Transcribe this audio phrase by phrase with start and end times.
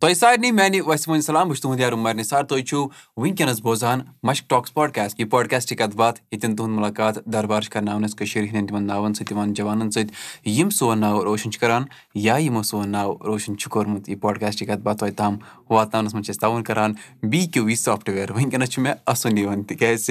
[0.00, 2.82] تۄہہِ سارنٕے میانہِ وسمہِ سلام بہٕ چھُس تُہُنٛد یار عمر نثار تُہۍ چھِو
[3.16, 8.14] وٕنکیٚنس بوزان مشک ٹاکٕس پاڈکاسٹ یہِ پاڈکاسٹٕچ کتھ باتھ ییٚتٮ۪ن تُہُنٛد مُلاقات دربار چھُ کرناونس
[8.14, 10.12] کٔشیٖر ہٕنٛدٮ۪ن تِمن ناوَن سۭتۍ تِمن جوانن سۭتۍ
[10.58, 14.68] یِم سون ناو روشن چھِ کران یا یِمو سون ناو روشن چھُ کوٚرمُت یہِ پاڈکاسٹٕچ
[14.68, 15.36] کتھ باتھ توتہِ تام
[15.70, 16.92] واتناونس منٛز چھِ أسۍ تعاوُن کران
[17.30, 20.10] بی کیو وی سافٹویر وٕنکیٚنس چھُ مےٚ اَسُن یِوان تِکیازِ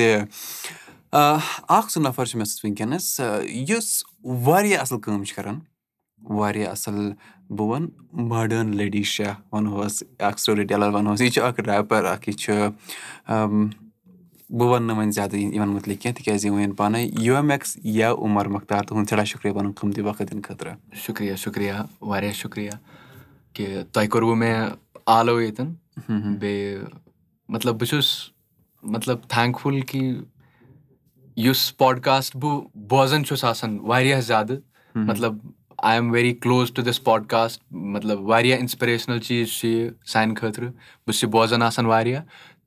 [1.13, 3.21] اکھ سُہ نفر چھُ مےٚ سۭتۍ وٕنکیٚنس
[3.69, 5.59] یُس واریاہ اَصٕل کٲم چھُ کران
[6.29, 7.11] واریاہ اَصٕل
[7.49, 12.29] بہٕ وَنہٕ ماڈٲرٕن لیڈی شاہ وَنہوس اکھ سٹوری ٹیلر وَنہوس یہِ چھُ اکھ ریپر اکھ
[12.29, 12.53] یہِ چھُ
[14.49, 17.77] بہٕ وَنہٕ نہٕ وۄنۍ زیادٕ یِمن مُتعلِق کیٚنٛہہ تِکیازِ یِم ؤنۍ پانے یوٗ ایم ایٚکٕس
[17.83, 22.71] یا عُمر مختار تُہُنٛد سٮ۪ٹھاہ شُکرِیا پَنُن قۭمتی وقت دِنہٕ خٲطرٕ۔ شُکرِیا شُکرِیا واریاہ شُکرِیا
[23.53, 24.67] کہِ تۄہہِ کوٚروٕ مےٚ
[25.05, 25.73] آلو ییٚتٮ۪ن۔
[26.39, 26.83] بیٚیہِ
[27.49, 28.07] مطلب بہٕ چھُس
[28.83, 30.15] مطلب تھینکفُل کہِ
[31.37, 34.55] یُس پاڈکاسٹ بہٕ بوزان چھُس آسان واریاہ زیادٕ۔
[34.95, 35.35] مطلب
[35.77, 40.67] I am very close to this podcast مطلب واریاہ اِنسپریشنل چیٖز چھُ یہِ سانہِ خٲطرٕ
[40.67, 42.21] بہٕ چھُس یہِ بوزان آسان واریاہ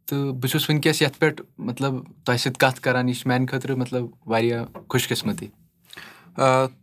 [0.06, 3.77] تہٕ بہٕ چھُس وٕنکیٚس یَتھ پٮ۪ٹھ مطلب تۄہہِ سۭتۍ کَتھ کران یہِ چھِ میانہِ خٲطرٕ
[3.77, 5.46] مطلب واریاہ خۄش قٕسمَتی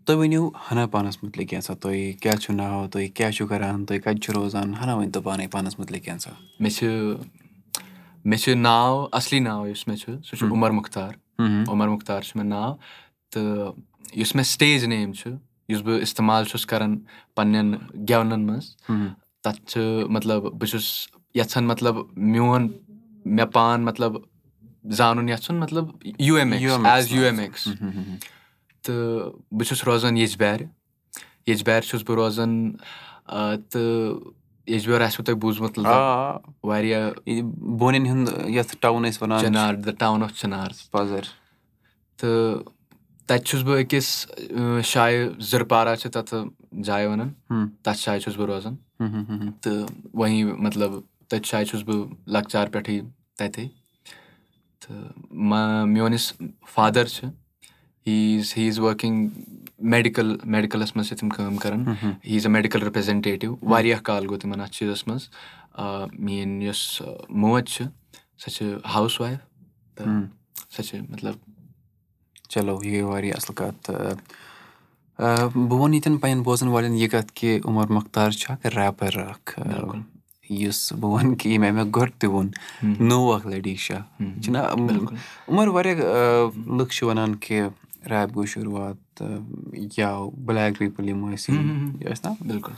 [0.06, 4.00] تُہۍ ؤنِو ہنا پانَس مُتعلِق کینٛژھا تُہۍ کیاہ چھُو ناو تُہۍ کیاہ چھِو کران تُہۍ
[4.00, 6.88] کَتہِ چھِو روزان ہنا ؤنۍ تو پانے پانَس مُتعلِق کینٛژھا مےٚ چھِ
[8.26, 12.38] مےٚ چھُ ناو اَصلی ناو یُس مےٚ چھُ سُہ چھُ عُمر مختار عُمر مختار چھُ
[12.38, 12.74] مےٚ ناو
[13.32, 13.74] تہٕ
[14.16, 15.32] یُس مےٚ سِٹیج نیم چھُ
[15.70, 16.98] یُس بہٕ اِستعمال چھُس کران
[17.36, 17.78] پَنٕنٮ۪ن
[18.10, 18.66] گٮ۪ونَن منٛز
[19.44, 22.72] تَتھ چھُ مطلب بہٕ چھُس یَژھان مطلب میون
[23.26, 24.12] مےٚ پان مطلب
[24.98, 25.86] زانُن یَژھُن مطلب
[26.20, 26.54] U M
[26.86, 27.64] is U M X.
[28.84, 30.64] تہٕ بہٕ چھُس روزان ییٚجبارِ۔
[31.48, 32.72] ییٚجبارِ چھُس بہٕ روزان
[33.70, 34.20] تہٕ
[34.68, 35.78] ییٚجبیور آسوٕ تۄہہِ بوٗزمُت
[36.64, 37.12] واریاہ
[37.80, 40.70] بونٮ۪ن ہُنٛد یَتھ ٹاوُن ٲسۍ وَنان Chinar the town of Chinar.
[40.92, 41.24] پَزر
[42.18, 42.64] تہٕ
[43.28, 44.08] تَتہِ چھُس بہٕ أکِس
[44.94, 46.34] جایہِ زٕرپارا چھِ تَتھ
[46.86, 47.30] جایہِ وَنان
[47.84, 48.76] تَتھ جایہِ چھُس بہٕ روزان
[49.62, 50.92] تہٕ وۄنۍ مطلب
[51.30, 53.02] تٔتھۍ جایہِ چھُس بہٕ لۄکچار پٮ۪ٹھٕے
[53.38, 53.68] تَتے
[54.82, 56.32] تہٕ میون یُس
[56.74, 57.28] فادر چھُ
[58.08, 59.28] he is he is working
[59.94, 64.40] medical medicals منٛز چھِ تِم کٲم کران he is a medical representative واریاہ کال گوٚو
[64.40, 65.30] تِمن اَتھ چیٖزَس منٛز
[66.20, 67.02] میٲنۍ یۄس
[67.42, 67.84] موج چھِ
[68.42, 69.40] سۄ چھِ ہاوُس وایف
[69.96, 70.24] تہٕ
[70.76, 71.55] سۄ چھِ مطلب
[72.50, 73.92] چلو یہِ گٔے واریاہ اَصٕل کَتھ
[75.20, 79.60] بہٕ وَنہٕ ییٚتٮ۪ن پنٕنٮ۪ن بوزن والٮ۪ن یہِ کَتھ کہِ عُمر مختار چھُ اکھ ریپر اکھ
[80.50, 82.50] یُس بہٕ وَنہٕ کہِ ییٚمہِ آیہِ مےٚ گۄڈٕ تہِ ووٚن
[83.10, 84.02] نوٚو اکھ لیڈی شاہ
[84.42, 84.58] چھُنہ
[85.48, 85.98] عُمر واریاہ
[86.78, 87.68] لُکھ چھِ وَنان کہِ
[88.10, 89.22] ریپ گوٚو شُروعات
[89.98, 90.10] یا
[90.46, 92.74] بٕلیک پیٖپٕل یِم ٲسۍ یہِ ٲسۍ نا بِلکُل.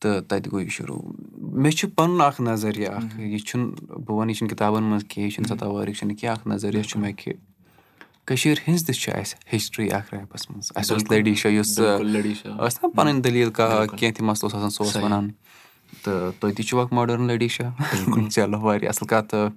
[0.00, 1.00] تہٕ تَتہِ گوٚو یہِ شروٗع.
[1.62, 3.70] مےٚ چھُ پَنُن اکھ نظریہ اکھ یہِ چھُنہٕ
[4.04, 7.00] بہٕ وَنہٕ یہِ چھُنہٕ کِتابَن منٛز کینٛہہ یہِ چھُنہٕ سَتاوٲرِک چھُنہٕ کینٛہہ اکھ نظریہ چھُ
[7.00, 7.32] مےٚ کہِ
[8.26, 10.72] کٔشیٖر ہِنٛز تہِ چھِ اَسہِ ہِسٹری اکھ ریپَس منٛز.
[10.74, 14.70] اَسہِ اوس لیڈی شاہ یُس ٲس نا پَنٕنۍ دٔلیٖل کانٛہہ کینٛہہ تہِ مَسلہٕ اوس آسان
[14.70, 15.30] سُہ اوس وَنان۔
[16.02, 17.70] تہٕ تُہۍ تہِ چھِو اکھ ماڈٲرٕن لیڈی شاہ
[18.34, 19.50] چلو واریاہ اَصٕل کَتھ۔ تہٕ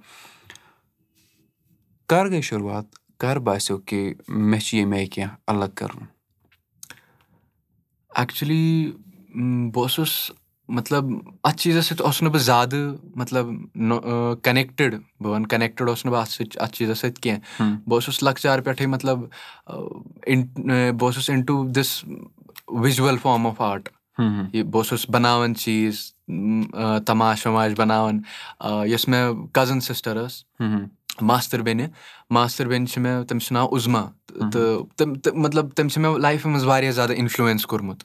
[2.08, 2.84] کر گٔے شُروعات
[3.18, 6.04] کر باسیٚو کہِ مےٚ چھُ ییٚمہِ آیہِ کینٛہہ الگ کَرُن۔
[8.16, 8.92] ایٚکچُؤلی
[9.72, 10.30] بہٕ اوسُس
[10.68, 11.04] مطلب
[11.44, 13.46] اَتھ چیٖزَس سۭتۍ اوسُس نہٕ بہٕ زیادٕ مطلب
[14.42, 18.22] کَنیکٹِڈ بہٕ وَنہٕ کَنیکٹِڈ اوسُس نہٕ بہٕ اَتھ سۭتۍ اَتھ چیٖزَس سۭتۍ کیٚنٛہہ بہٕ اوسُس
[18.22, 19.18] لۄکچار پٮ۪ٹھٕے مطلب
[20.26, 22.04] بہٕ اوسُس in to this
[22.68, 23.88] visual form of art
[24.18, 26.00] یہِ بہٕ اوسُس بَناوان چیٖز
[27.06, 28.20] تَماش وَماش بَناوان
[28.86, 30.42] یۄس مےٚ کَزٕن سِسٹَر ٲس
[31.20, 31.86] ماستٕر بیٚنہِ
[32.30, 34.04] ماستٕر بیٚنہِ چھِ مےٚ تٔمِس چھُ ناو عُزما
[34.52, 38.04] تہٕ مطلب تٔمۍ چھِ مےٚ لایفہِ منٛز واریاہ زیادٕ اِنفلوٗیٚنٕس کوٚرمُت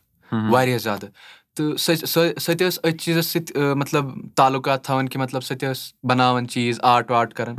[0.51, 1.07] واریاہ زیادٕ
[1.55, 5.69] تہٕ سۄ سۄ تہِ ٲس أتھۍ چیٖزَس سۭتۍ مطلب تعلُقات تھاوان کہِ مطلب سۄ تہِ
[5.69, 7.55] ٲس بَناوان چیٖز آرٹ وارٹ کَران۔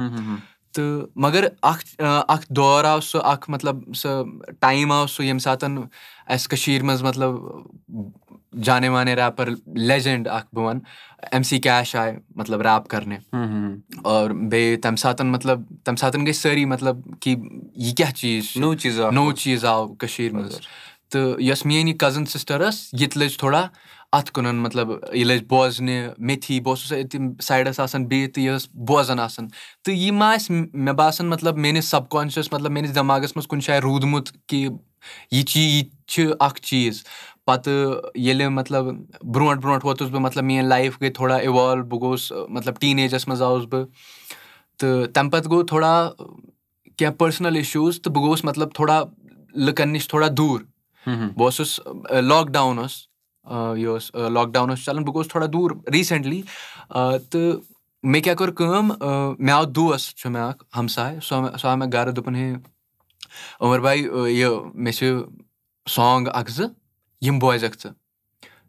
[0.75, 4.25] تہٕ مگر اَکھ اَکھ دور آو سُہ اَکھ مطلب سُہ
[4.61, 5.85] ٹایم آو سُہ ییٚمہِ ساتہٕ
[6.27, 7.31] اَسہِ کٔشیٖرِ منٛز مطلب
[8.63, 10.83] جانے وانے ریپَر لیجَنٛڈ اَکھ بہٕ وَنہٕ
[11.33, 13.19] ایم سی کیش آے مطلب ریپ کَرنہِ۔
[14.03, 17.37] اور بیٚیہِ تَمہِ ساتہٕ مطلب تَمہِ ساتہٕ گٔے سٲری مطلب کہِ
[17.77, 20.61] یہِ کیٛاہ چیٖز چھُ؟ نوٚو چیٖز نوٚو چیٖز آو کٔشیٖرِ منٛز
[21.12, 23.67] تہٕ یۄس میٛٲنۍ یہِ کَزٕن سِسٹَر ٲس یہِ تہِ لٔج تھوڑا
[24.12, 28.69] اَتھ کُنَن مطلب یہِ لٔج بوزنہِ میٚتھی بہٕ اوسُس أتۍ سایڈَس آسان بِہِتھ یہِ ٲس
[28.88, 29.49] بوزان آسان
[29.85, 33.62] تہٕ یہِ ما آسہِ مےٚ باسان مطلب میٲنِس سَب کانشَس مطلب میٲنِس دٮ۪ماغَس منٛز کُنہِ
[33.67, 34.69] جایہِ روٗدمُت کہِ
[35.31, 37.03] یہِ چی یہِ چھِ اَکھ چیٖز
[37.47, 38.85] پَتہٕ ییٚلہِ مطلب
[39.23, 43.29] برونٛٹھ برونٛٹھ ووتُس بہٕ مطلب میٲنۍ لایف گٔے تھوڑا اِوالو بہٕ گوٚوُس مطلب ٹیٖن ایجَس
[43.29, 43.87] منٛز آوُس بہٕ
[44.79, 46.11] تہٕ تَمہِ پَتہٕ گوٚو تھوڑا
[46.97, 49.03] کینٛہہ پٔرسٕنَل اِشوٗز تہٕ بہٕ گوٚوُس مطلب تھوڑا
[49.55, 50.72] لُکَن نِش تھوڑا دوٗر
[51.06, 52.99] بہٕ اوسُس لاکڈاوُن اوس
[53.76, 56.43] یہِ اوس لاکڈاوُن اوس چَلان بہٕ گوٚوُس تھوڑا دوٗر ریٖسٮ۪نٛٹلی
[57.31, 57.60] تہٕ
[58.02, 58.88] مےٚ کیاہ کوٚر کٲم
[59.38, 62.52] مےٚ آو دوس چھُ مےٚ اکھ ہمساے سُہ سُہ آو مےٚ گرٕ دوٚپُن ہے
[63.60, 65.12] عمر بھاے یہِ مےٚ چھِ
[65.90, 66.69] سانٛگ اکھ زٕ
[67.20, 67.90] یِم بوزکھ ژٕ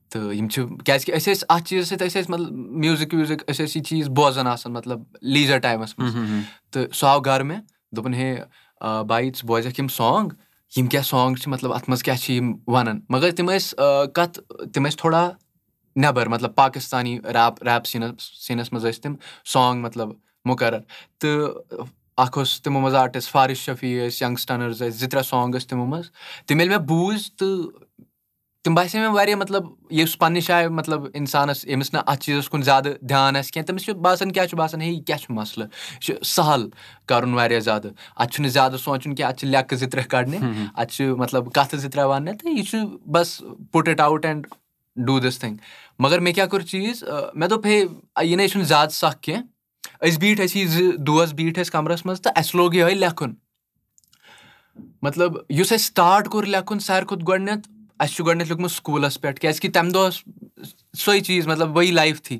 [0.09, 3.43] تہٕ یِم چھِ کیازِ کہِ أسۍ ٲسۍ اَتھ چیٖزَس سۭتۍ أسۍ ٲسۍ مطلب میوٗزِک ویوٗزِک
[3.49, 6.15] أسۍ ٲسۍ یہِ چیٖز بوزان آسان مطلب لیٖزر ٹایمَس منٛز
[6.71, 7.59] تہٕ سُہ آو گرٕ مےٚ
[7.91, 8.43] دوٚپُن ہے
[9.07, 10.29] بایی ژٕ بوزکھ یِم سانگ
[10.77, 14.39] یِم کیاہ سانگ چھِ؟ مطلب اَتھ منٛز کیاہ چھِ یِم وَنان؟ مَگر تِم ٲسۍ کَتھ
[14.73, 15.29] تِم ٲسۍ تھوڑا
[15.95, 19.13] نیٚبر مطلب Pakistani rap rap scenes scenes منٛز ٲسۍ تِم
[19.53, 20.09] سانگ مطلب
[20.49, 20.79] مُقرر۔
[21.19, 21.85] تہٕ
[22.23, 25.85] اکھ اوس تِمو منٛز آرٹِسٹ فارِس شفیع ٲسۍ ینٛگسٹٲرٕز ٲسۍ زٕ ترٛےٚ سانگ ٲسۍ تِمو
[25.85, 26.05] منٛز۔
[26.47, 27.82] تِم ییٚلہِ مےٚ بوٗز تہٕ
[28.65, 32.61] تِم باسے مےٚ واریاہ مطلب یُس پَنٕنہِ جایہِ مطلب اِنسانَس ییٚمِس نہٕ اَتھ چیٖزَس کُن
[32.63, 35.67] زیادٕ دھیان آسہِ کیٚنٛہہ تٔمِس چھُ باسان کیاہ چھُ باسان ہے یہِ کیاہ چھُ مَسلہٕ؟
[35.67, 36.67] یہِ چھُ سَہل
[37.07, 40.95] کَرُن واریاہ زیادٕ۔ اَتہِ چھُنہٕ زیادٕ سونٛچُن کینٛہہ اَتہِ چھِ لیٚکہٕ زٕ ترٛےٚ کَڑنہِ اَتہِ
[40.95, 42.77] چھُ مطلب کَتھٕ زٕ ترٛےٚ وَننہِ تہٕ یہِ چھُ
[43.13, 44.47] بَس put it out and
[45.05, 45.57] do this thing.
[45.99, 47.03] مگر مےٚ کیاہ کوٚر چیٖز؟
[47.35, 47.77] مےٚ دوٚپ ہے
[48.25, 49.43] یہِ نَے چھُنہٕ زیادٕ سَکھ کینٛہہ۔
[50.07, 53.33] أسۍ بیٖٹھۍ أسۍ یہِ زٕ دوس بیٖٹھۍ ٲسۍ کَمرَس منٛز تہٕ اَسہِ لوگ یِہوے لیکھُن۔
[55.01, 57.69] مطلب یُس اَسہِ سٹاٹ کوٚر لیکھُن ساروی کھۄتہٕ گۄڈٕنیٚتھ
[57.99, 60.23] اَسہِ چھُ گۄڈٕنیٚتھ لیوٗکھمُت سکوٗلَس پٮ۪ٹھ کیازِ کہِ تَمہِ دۄہ ٲس
[60.99, 62.39] سۄے چیٖز مطلب وٕے لایف تھی۔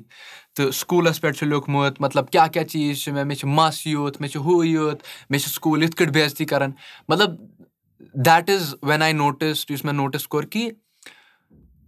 [0.54, 4.20] تہٕ سکوٗلَس پٮ۪ٹھ چھُ لیوٗکھمُت مطلب کیاہ کیاہ چیٖز چھِ مےٚ مےٚ چھِ مَس یوٗت
[4.20, 6.70] مےٚ چھُ ہُہ یوٗت مےٚ چھِ سکوٗل یِتھ کٲٹھۍ بے عزتی کَران۔
[7.08, 7.30] مطلب
[8.26, 10.70] that is when I notice یُس مےٚ نوٹِس کوٚر کہِ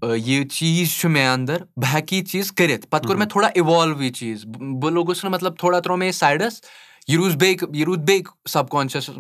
[0.02, 4.02] یہِ چیٖز چھُ مےٚ اَنٛدر بہٕ ہیٚکہٕ یہِ چیٖز کٔرِتھ۔ پَتہٕ کوٚر مےٚ تھوڑا اِوالو
[4.02, 6.60] یہِ چیٖز۔ بہٕ لوٚگُس نہٕ مطلب تھوڑا تروو مےٚ یہِ سایڈَس
[7.08, 9.10] یہِ روٗز بیٚیہِ یہِ روٗد بیٚیہِ سَب کانشَس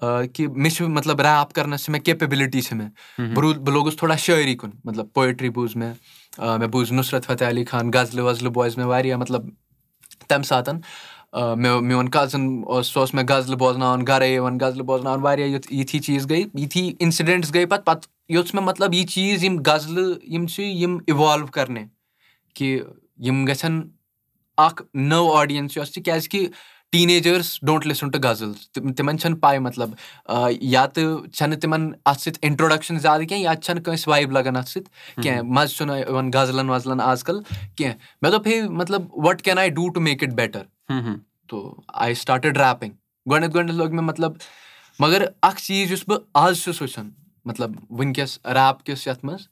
[0.00, 3.96] کہِ مےٚ چھُ مطلب ریپ کَرنَس چھِ مےٚ کیپیبلٹی چھِ مےٚ بہٕ روٗد بہٕ لوٚگُس
[3.96, 5.92] تھوڑا شٲعری کُن مطلب پویٹری بوٗز مےٚ
[6.58, 9.42] مےٚ بوٗز نُصرت فتح علی خان غزلہٕ وزلہٕ بوزِ مےٚ واریاہ مطلب
[10.28, 10.74] تَمہِ ساتہٕ
[11.56, 15.72] مےٚ میون کَزٕن اوس سُہ اوس مےٚ غزلہٕ بوزناوان گرے یِوان غزلہٕ بوزناوان واریاہ یُتھ
[15.72, 20.18] یِتھی چیٖز گٔے یِتھی اِنسِڈٮ۪نٛٹٕس گٔے پَتہٕ پَتہٕ یوٚژھ مےٚ مطلب یہِ چیٖز یِم غزلہٕ
[20.22, 21.84] یِم چھِ یِم اِوالو کَرنہِ
[22.54, 22.80] کہِ
[23.16, 23.80] یِم گژھن
[24.56, 26.28] اکھ نٔو آڈینٕس یۄس چھِ کیازِ
[26.92, 28.52] کہِ ٹیٖن ایجٲرٕس ڈونٛٹ لِسن ٹُو غزل
[28.96, 29.90] تِمن چھنہٕ پاے مطلب
[30.60, 34.68] یا تہٕ چھنہٕ تِمن اَتھ سۭتۍ اِنٹروڈکشن زیادٕ کیٚنٛہہ یا چھنہٕ کٲنٛسہِ وایب لگان اَتھ
[34.68, 37.40] سۭتۍ کیٚنٛہہ مَزٕ چھُنہٕ یِوان غزلن وزلن آز کل
[37.76, 40.62] کیٚنٛہہ مےٚ دوٚپ ہے مطلب what can I do to make it better
[41.48, 42.92] To I started rapping
[43.30, 44.32] گۄڈٕنیٚتھ گۄڈٕنیٚتھ لوٚگ مےٚ مطلب
[44.98, 47.10] مگر اکھ چیٖز یُس بہٕ آز چھُس وٕچھان
[47.44, 49.46] مطلب وٕنکیٚس ریپ کِس یَتھ منٛز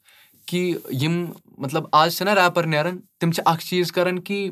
[0.51, 1.13] کہِ یِم
[1.57, 4.49] مطلب آز چھِنہ ریپر نیران تِم چھِ اکھ چیٖز کران کہِ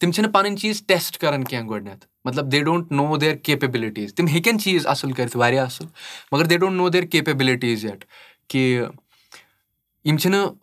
[0.00, 4.26] تِم چھِنہٕ پَنٕنۍ چیٖز ٹیسٹ کران کیٚنٛہہ گۄڈٕنیٚتھ مطلب they don't know there capabilities تِم
[4.26, 5.86] ہیٚکن چیٖز اَصٕل کٔرِتھ واریاہ اَصٕل
[6.32, 8.04] مگر they don't know there capabilities yet
[8.48, 8.82] کہِ
[10.04, 10.54] یِم چھِنہٕ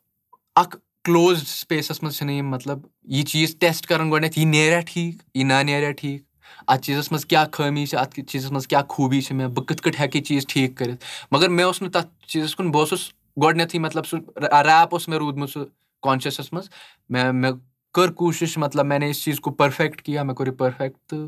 [0.56, 5.22] اکھ کٕلوز سپیسَس منٛز چھِنہٕ یِم مطلب یہِ چیٖز ٹیسٹ کَران گۄڈٕنیٚتھ یہِ نیریا ٹھیٖک
[5.34, 6.22] یہِ نہ نیریا ٹھیٖک
[6.68, 9.82] اَتھ چیٖزَس منٛز کیاہ خٲمی چھِ اَتھ چیٖزَس منٛز کیاہ خوٗبی چھِ مےٚ بہٕ کِتھ
[9.82, 13.10] کٲٹھۍ ہیٚکہٕ یہِ چیٖز ٹھیٖک کٔرِتھ مگر مےٚ اوس نہٕ تَتھ چیٖزَس کُن بہٕ اوسُس
[13.42, 15.64] گۄڈٕنیٚتھٕے مطلب سُہ ریپ اوس مےٚ روٗدمُت سُہ
[16.02, 16.70] کانشَسَس منٛز.
[17.10, 17.52] مےٚ مےٚ
[17.94, 21.28] کٔر کوٗشِش مطلب مےٚ نے اِس چیٖز کو پٔرفیکٹ کیا مےٚ کوٚر یہِ پٔرفیکٹ تہٕ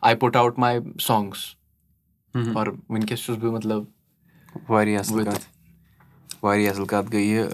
[0.00, 1.38] I put out my songs
[2.54, 3.84] اور وٕنکیٚس چھُس بہٕ مطلب
[4.68, 5.44] واریاہ اَصٕل کَتھ۔
[6.42, 7.44] واریاہ اَصٕل کَتھ گٔے یہِ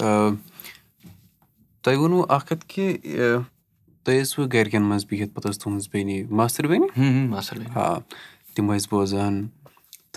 [1.82, 2.96] تۄہہِ ووٚنوُ اکھ کَتھ کہِ
[4.04, 6.88] تُہۍ ٲسوٕ گرِکٮ۪ن منٛز بِہِتھ پَتہٕ ٲس تُہنٛز بیٚنہِ ماستٕر بیٚنہِ؟
[7.74, 7.98] آ
[8.54, 9.46] تِم ٲسۍ بوزان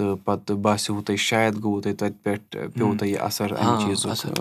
[0.02, 4.40] تہٕ پَتہٕ باسیٚو تۄہہِ شاید گوٚوُ تۄہہِ تَتہِ پٮ۪ٹھ پیوٚو تۄہہِ یہِ اَثر اَمہِ چیٖزُک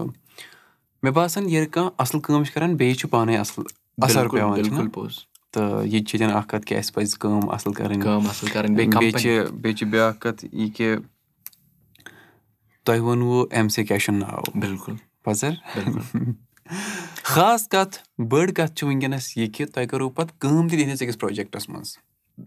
[1.03, 3.65] مےٚ باسان ییٚلہِ کانٛہہ اَصٕل کٲم چھِ کران بیٚیہِ چھُ پانے اَصٕل
[4.03, 4.61] اَثر پیٚوان
[5.53, 9.87] تہٕ ییٚتہِ چھِ اَکھ کَتھ کہِ اَسہِ پَزِ کٲم اَصٕل کَرٕنۍ بیٚیہِ چھِ بیٚیہِ چھِ
[9.87, 10.97] بیاکھ کَتھ یہِ کہِ
[12.85, 15.53] تۄہہِ ووٚنوُ اَمہِ سۭتۍ کیاہ چھُ ناو بِلکُل پَزر
[17.23, 21.19] خاص کَتھ بٔڑ کَتھ چھِ وٕنکیٚنَس یہِ کہِ تۄہہِ کٔرٕو پَتہٕ کٲم تہِ تِہنٛدِس أکِس
[21.19, 21.97] پروجیکٹَس منٛز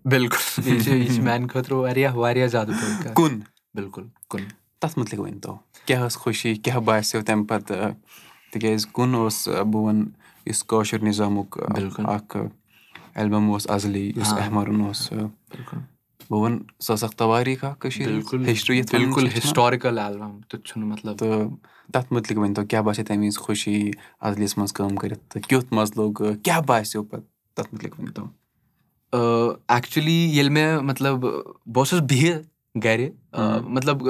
[0.06, 3.40] بِلکُل یہِ چھِ میانہِ خٲطرٕ واریاہ واریاہ زیادٕ کُن
[3.76, 4.44] بِلکُل کُن
[4.80, 7.92] تَتھ مُتعلِق ؤنۍتو کیاہ ٲس خوشی کیاہ باسیٚو تَمہِ پَتہٕ
[8.52, 10.10] تِکیازِ کُن اوس بہٕ وَنہٕ
[10.50, 11.60] یُس کٲشُر نِظامُک
[12.16, 12.38] اکھ
[13.16, 15.12] ایلبَم اوس اَزلی یُس احمرُن اوس
[16.30, 21.18] بہٕ وَنہٕ سۄ ٲس اکھ تَواریٖخ اکھ کٔشیٖر ہِسٹری بِلکُل ہِسٹورِکَل ایلبَم تیُتھ چھُنہٕ مطلب
[21.18, 21.50] تہٕ
[21.94, 25.94] تَتھ مُتعلِق ؤنۍتو کیاہ باسیٚو تَمہِ وِزِ خوشی اَزلیَس منٛز کٲم کٔرِتھ تہٕ کیُتھ مَزٕ
[25.98, 28.26] لوٚگ کیاہ باسیٚو پَتہٕ تَتھ مُتعلِق ؤنۍتو
[29.14, 32.48] ایٚکچُلی ییٚلہِ مےٚ مطلب بہٕ اوسُس بِہِتھ
[32.84, 33.10] گرِ
[33.64, 34.08] مطلب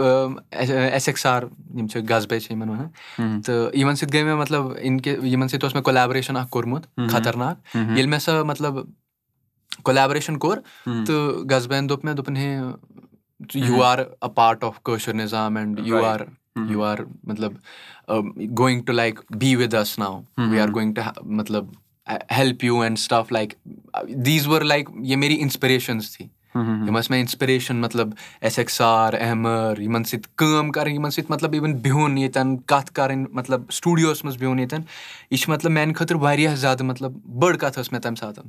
[0.51, 1.43] ایس ایک سار
[1.75, 5.48] یِم چھِ غزبے چھِ یِمن وَنان تہٕ یِمن سۭتۍ گٔے مےٚ مطلب اِن کے یِمن
[5.48, 8.75] سۭتۍ اوس مےٚ کۄلیبریشن اکھ کوٚرمُت خطرناک ییٚلہِ مےٚ سۄ مطلب
[9.83, 12.62] کۄلیبریشن کوٚر تہٕ غزبین دوٚپ مےٚ دوٚپُن hey
[13.53, 16.19] you are a part of Koshur Nizam and you are
[16.69, 17.53] you are مطلب
[18.57, 21.65] going to like be with us now we are going to مطلب
[22.10, 23.53] help you and stuff like
[24.07, 28.10] these وٲر لایک یہِ میری اِنسپریشنٕز تھی یِم ٲسۍ مےٚ inspiration مطلب
[28.41, 32.91] S ایک سار احمر یِمن سۭتۍ کٲم کَرٕنۍ یِمن سۭتۍ مطلب اِوٕن بِہُن ییٚتٮ۪ن کَتھ
[32.91, 34.81] کَرٕنۍ مطلب سٹوٗڈیوَس منٛز بِہُن ییٚتٮ۪ن
[35.31, 38.45] یہِ چھِ مطلب میانہِ خٲطرٕ واریاہ زیادٕ مطلب بٔڑ کَتھ ٲس مےٚ تَمہِ ساتہٕ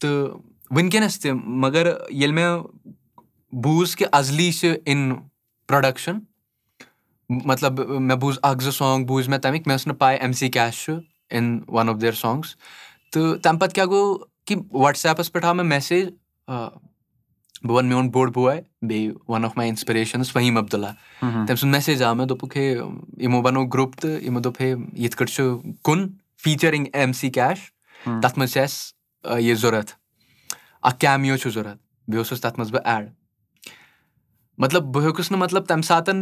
[0.00, 2.62] تہٕ وٕنکیٚنَس تہِ مگر ییٚلہِ مےٚ
[3.52, 5.14] بوٗز کہِ اَزلی چھِ اِن
[5.66, 6.18] پرٛوڈَکشَن
[7.28, 10.48] مطلب مےٚ بوٗز اکھ زٕ سانگ بوٗزۍ مےٚ تَمِکۍ مےٚ ٲس نہٕ پاے ایم سی
[10.48, 10.94] کیش چھُ
[11.30, 12.54] in one of their songs
[13.16, 16.08] تہٕ تَمہِ پَتہٕ کیاہ گوٚو کہِ وَٹسیپَس پٮ۪ٹھ آو مےٚ میسیج
[16.48, 20.86] بہٕ وَنہٕ میون بوٚڑ بوے بیٚیہِ وَن آف ماے اِنسپریشنٕز فٔہیٖم عبداللہ۔
[21.20, 22.76] تٔمۍ سُنٛد میسیج آو مےٚ دوٚپُکھ ہے
[23.22, 26.06] یِمو بَنوو گرُپ تہٕ یِمو دوٚپ ہے یِتھ کٲٹھۍ چھُ کُن
[26.44, 27.58] فیٖچرِنٛگ ایم سی کیش
[28.22, 29.92] تَتھ منٛز چھِ اَسہِ یہِ ضوٚرَتھ۔
[30.82, 33.10] اکھ کیمِیو چھُ ضوٚرَتھ۔ بیٚیہِ اوسُس تَتھ منٛز بہٕ ایڈ
[34.58, 36.14] مطلب بہٕ ہیوٚکُس نہٕ مطلب تَمہِ ساتہٕ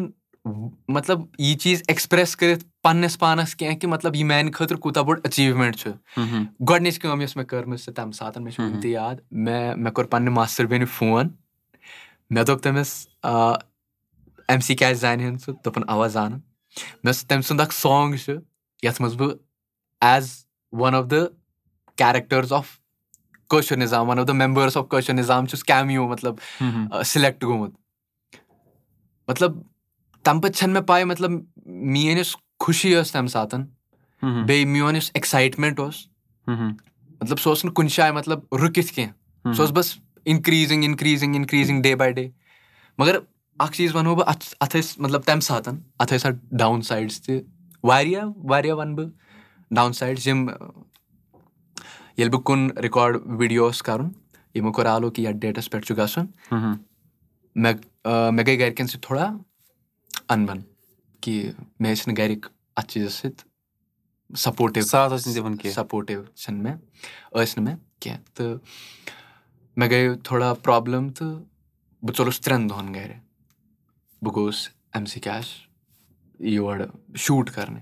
[0.44, 5.20] مطلب یہِ چیٖز ایٚکٕسپریس کٔرِتھ پَنٕنِس پانَس کیٚنٛہہ کہِ مطلب یہِ میانہِ خٲطرٕ کوٗتاہ بوٚڑ
[5.24, 5.90] ایچیٖومینٹ چھُ
[6.68, 9.92] گۄڈٕنِچ کٲم یۄس مےٚ کٔرمٕژ چھِ تَمہِ ساتہٕ مےٚ چھُ وُنہِ تہِ یاد مےٚ مےٚ
[9.92, 11.28] کوٚر پَنٕنہِ ماستٕر بیٚنہِ فون
[12.30, 13.06] مےٚ دوٚپ تٔمِس
[14.48, 16.38] ایم سی کیش زانہِ ہن ژٕ دوٚپُن اَوا زانن
[17.04, 18.32] مےٚ اوس تٔمۍ سُنٛد اکھ سانگ چھُ
[18.82, 19.32] یَتھ منٛز بہٕ
[20.00, 21.14] as one of the
[21.96, 22.66] characters of
[23.50, 26.34] Koshur Nizam one of the members of Koshur Nizam چھُس کیمِیو مطلب
[27.06, 27.74] سِلیکٹ گوٚمُت
[29.28, 29.52] مطلب
[30.24, 31.30] تَمہِ پَتہٕ چھَنہٕ مےٚ پاے مطلب
[31.66, 33.60] میٲنۍ یۄس خوشی ٲس تَمہِ ساتہٕ
[34.46, 36.06] بیٚیہِ میون یُس ایٚکسایٹمینٹ اوس
[36.48, 41.82] مطلب سُہ اوس نہٕ کُنہِ جایہِ مطلب رُکِتھ کیٚنٛہہ۔ سُہ اوس بَس اِنکریٖزِنٛگ اِنکریٖزِنٛگ اِنکریٖزِنٛگ
[41.82, 42.28] ڈے باے ڈے
[42.98, 43.18] مَگر
[43.58, 47.22] اکھ چیٖز وَنہو بہٕ اَتھ اَتھ ٲسۍ مطلب تَمہِ ساتہٕ اَتھ ٲسۍ اَتھ ڈاوُن سایڈٕس
[47.22, 47.40] تہِ۔
[47.82, 49.08] واریاہ واریاہ وَنہٕ بہٕ
[49.74, 50.48] ڈاوُن سایڈٕس یِم
[52.16, 54.08] ییٚلہِ بہٕ کُن رِکاڈ ویٖڈیو اوس کَرُن
[54.54, 56.26] یِمو کوٚر آلو کہِ یَتھ ڈیٹَس پٮ۪ٹھ چھُ گژھُن۔
[57.54, 57.74] مےٚ
[58.32, 59.30] مےٚ گٔے گرِکٮ۪ن سۭتۍ تھوڑا
[60.28, 60.60] اَن بَن
[61.20, 63.44] کہِ مےٚ ٲسۍ نہٕ گرِکۍ اَتھ چیٖزَس سۭتۍ
[64.36, 64.80] سَپوٹِو
[65.74, 66.76] سَپوٹِو چھِنہٕ مےٚ
[67.32, 68.58] ٲسۍ نہٕ مےٚ کیٚنٛہہ۔ تہٕ
[69.76, 71.42] مےٚ گٔے تھوڑا پرابلِم تہٕ
[72.02, 73.12] بہٕ ژوٚلُس ترٛٮ۪ن دۄہَن گرِ
[74.22, 75.46] بہٕ گوٚوُس ایم سی کیش
[76.38, 76.78] یور
[77.16, 77.80] شوٗٹ کَرنہِ۔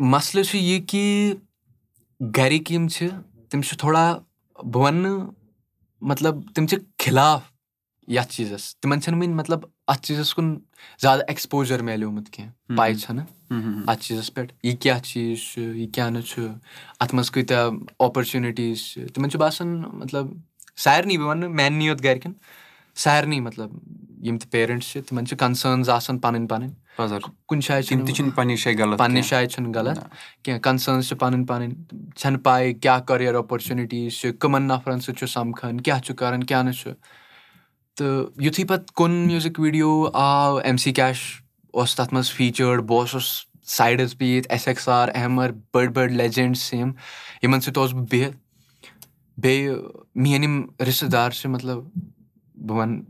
[0.00, 1.34] مَسلہٕ چھُ یہِ کہِ
[2.36, 3.08] گرِکۍ یِم چھِ
[3.50, 4.18] تِم چھِ تھوڑا
[4.64, 5.34] بہٕ وَنہٕ
[6.00, 7.42] مطلب تِم چھِ خِلاف
[8.08, 10.58] یَتھ چیٖزَس تِمن چھنہٕ وٕنہِ مطلب اَتھ چیٖزَس کُن
[11.02, 13.24] زیادٕ ایٚکٕسپوجر میلیومُت کیٚنٛہہ پاے چھنہٕ۔
[13.88, 16.48] اَتھ چیٖزَس پٮ۪ٹھ یہِ کیاہ چیٖز چھُ یہِ کیاہ نہٕ چھُ
[17.00, 20.26] اَتھ منٛز کۭتیاہ اوپرچُنِٹیٖز چھِ۔ تِمن چھُ باسان مطلب
[20.76, 22.32] سارنٕے بہٕ وَنہٕ میانہِ یوت گرِکٮ۪ن
[22.96, 23.70] سارنٕے مطلب
[24.26, 26.72] یِم تہِ پیرنٹٕس چھِ تِمن چھِ کَنسٲرنٕز آسان پَنٕنۍ پَنٕنۍ۔
[27.46, 27.94] کُنہِ جایہِ چھِ
[28.34, 29.98] پَنٕنہِ جایہِ چھُنہٕ غلط
[30.42, 31.74] کیٚنٛہہ۔ کَنسٲرنٕز چھِ پَنٕنۍ پَنٕنۍ۔
[32.16, 36.62] چھنہٕ پاے کیاہ کٔریر اوپرچُنِٹیٖز چھِ کٕمن نَفرن سۭتۍ چھُ سَمکھان کیاہ چھُ کران کیاہ
[36.62, 36.90] نہٕ چھُ
[37.96, 41.20] تہٕ یِتھُے پَتہٕ کُن میوٗزِک ویٖڈیو آو ایم سی کیش
[41.72, 43.28] اوس تَتھ منٛز فیٖچٲڈ بہٕ اوسُس
[43.76, 46.90] سایڈَس بِہِتھ ایس ایٚکٕس آر احمر بٔڑۍ بٔڑۍ لیجنڈٕس یِم
[47.42, 48.36] یِمن سۭتۍ اوسُس بہٕ بِہِتھ
[49.40, 49.76] بیٚیہِ
[50.14, 51.82] میٲنۍ یِم رِشتہٕ دار چھِ مطلب
[52.66, 53.02] بہٕ وَنہٕ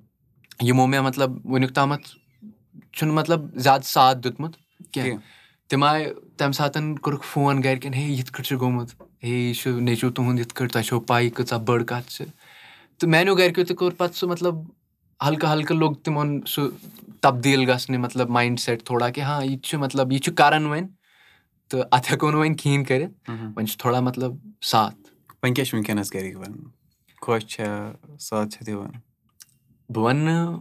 [0.66, 2.08] یِمو مےٚ مطلب وُنیُک تامَتھ
[2.92, 4.56] چھُنہٕ مطلب زیادٕ ساتھ دیُتمُت
[4.92, 5.18] کیٚنٛہہ
[5.68, 8.90] تِم آیہِ تَمہِ ساتہٕ کوٚرُکھ فون گرِکٮ۪ن ہے یِتھ کٲٹھۍ چھُ گوٚمُت
[9.22, 12.24] ہے یہِ چھُ نیچوٗ تُہُنٛد یِتھ کٲٹھۍ تۄہہِ چھو پاے کۭژاہ بٔڑ کَتھ چھِ
[12.98, 14.54] تہٕ میانیو گرِکیو تہِ کوٚر پَتہٕ سُہ مطلب
[15.24, 16.68] ہلکہٕ ہلکہٕ لوٚگ تِمن سُہ
[17.20, 20.66] تبدیٖل گژھنہِ مطلب مایِنٛڈ سیٹ تھوڑا کہِ ہاں یہِ تہِ چھُ مطلب یہِ چھُ کران
[20.66, 20.86] وۄنۍ
[21.68, 24.32] تہٕ اَتھ ہٮ۪کو نہٕ وۄنۍ کِہینۍ کٔرِتھ وۄنۍ چھُ تھوڑا مطلب
[24.72, 25.08] ساتھ
[29.90, 30.60] بہٕ وَنہٕ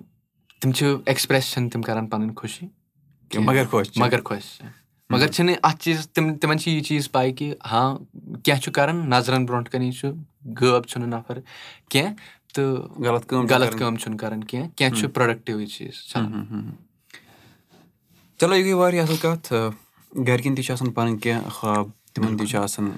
[0.62, 2.68] تِم چھِ ایٚکٕسپریس چھِنہٕ تِم کران پَنٕنۍ خوشی
[3.32, 4.02] مَگر خۄش چھِ
[5.10, 7.98] مَگر چھِنہٕ اَتھ چیٖزَس تِم تِمن چھِ یہِ چیٖز پاے کہِ ہاں
[8.44, 10.08] کیٚنٛہہ چھُ کران نظرَن برونٛٹھ کَنی چھُ
[10.62, 11.40] غٲب چھُنہٕ نَفر
[11.90, 12.14] کیٚنٛہہ
[12.54, 15.96] تہٕ غلط کٲم غلط کٲم چھُنہٕ کران کیٚنٛہہ کیٚنٛہہ چھُ پروڈکٹِو یہِ چیٖز
[18.40, 19.54] چلو یہِ گٔے واریاہ اَصٕل کَتھ
[20.28, 22.92] گرِکٮ۪ن تہِ چھِ آسان پَنٕنۍ کیٚنٛہہ خواب تِمن تہِ چھُ آسان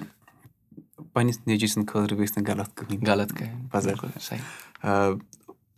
[1.12, 3.32] پَنٕنِس نیٚچی سٕنٛدِ خٲطرٕ گژھِ نہٕ غلط کٕہٕنۍ غلط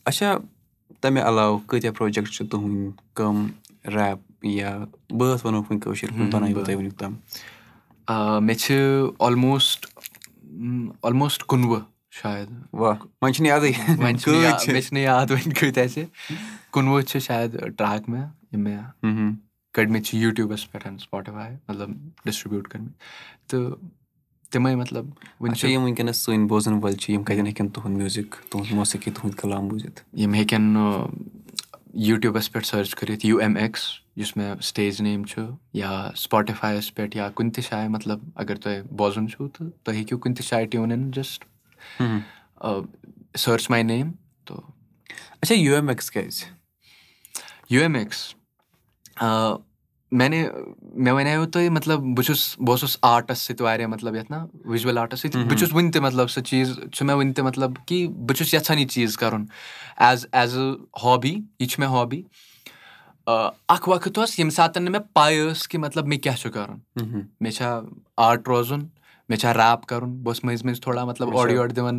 [0.07, 0.37] اچھا
[1.01, 3.47] تَمہِ علاوٕ کۭتیاہ پروجیکٹ چھِ تُہٕنٛدۍ کَم
[3.95, 4.77] ریپ یا
[5.11, 7.15] بٲتھ وۄنۍ کٲشِر پٲٹھۍ بَنٲیوٕ تۄہہِ وٕنیُک تام
[8.47, 8.75] مےٚ چھِ
[9.19, 9.87] آلموسٹ
[11.03, 11.81] آلموسٹ کُنوُہ
[12.23, 16.05] شاید وۄنۍ چھُنہٕ یادٕے مےٚ چھُنہٕ یاد وۄنۍ کۭتیاہ چھِ
[16.73, 19.33] کُنوُہ چھِ شاید ٹرٛیک مےٚ یِم مےٚ
[19.75, 21.91] کٔڑمٕتۍ چھِ یوٗٹیوٗبَس پٮ۪ٹھ سُپاٹِفاے مطلب
[22.25, 22.95] ڈِسٹرٛبیوٗٹ کٔرمٕتۍ
[23.49, 23.77] تہٕ
[24.51, 25.07] تِمَے مطلب
[25.41, 29.11] وٕنہِ چھِ یِم وٕنکیٚنَس سٲنۍ بوزَن وٲلۍ چھِ یِم کَتٮ۪ن ہیٚکن تُہُنٛد میوٗزِک تُہُنٛد موسیٖقی
[29.11, 30.77] تُہُنٛد کلام بوٗزِتھ یِم ہیٚکن
[31.95, 33.83] یوٗٹیوٗبَس پٮ۪ٹھ سٔرٕچ کٔرِتھ یوٗ ایم ایٚکٕس
[34.21, 38.83] یُس مےٚ سِٹیج نیم چھُ یا سُپاٹِفایَس پٮ۪ٹھ یا کُنہِ تہِ جایہِ مطلب اگر تۄہہِ
[38.99, 41.45] بوزُن چھُو تہٕ تُہۍ ہیٚکِو کُنہِ تہِ جایہِ tune in just
[43.39, 44.11] search my name
[44.47, 44.61] تہٕ
[45.43, 46.45] اچھا یوٗ ایم ایٚکٕس کیازِ
[47.71, 48.33] یوٗ ایم ایٚکٕس
[50.13, 50.45] میانے
[50.83, 54.99] مےٚ وَنیو تۄہہِ مطلب بہٕ چھُس بہٕ اوسُس آرٹَس سۭتۍ واریاہ مطلب یَتھ نا وِجوَل
[54.99, 58.07] آرٹَس سۭتۍ بہٕ چھُس وٕنہِ تہِ مطلب سُہ چیٖز چھُ مےٚ وٕنہِ تہِ مطلب کہِ
[58.09, 59.45] بہٕ چھُس یَژھان یہِ چیٖز کَرُن
[59.97, 60.75] ایز ایز اےٚ
[61.05, 62.23] ہابی یہِ چھُ مےٚ ہابی
[63.69, 66.79] اَکھ وقت اوس ییٚمہِ ساتہٕ نہٕ مےٚ پاے ٲس کہِ مطلب مےٚ کیاہ چھُ کَرُن۔
[67.41, 67.81] مےٚ چھا
[68.17, 68.81] آرٹ روزُن
[69.29, 71.97] مےٚ چھا ریپ کَرُن بہٕ اوسُس مٔنٛزۍ مٔنٛزۍ تھوڑا مطلب اورٕ یورٕ دِوان۔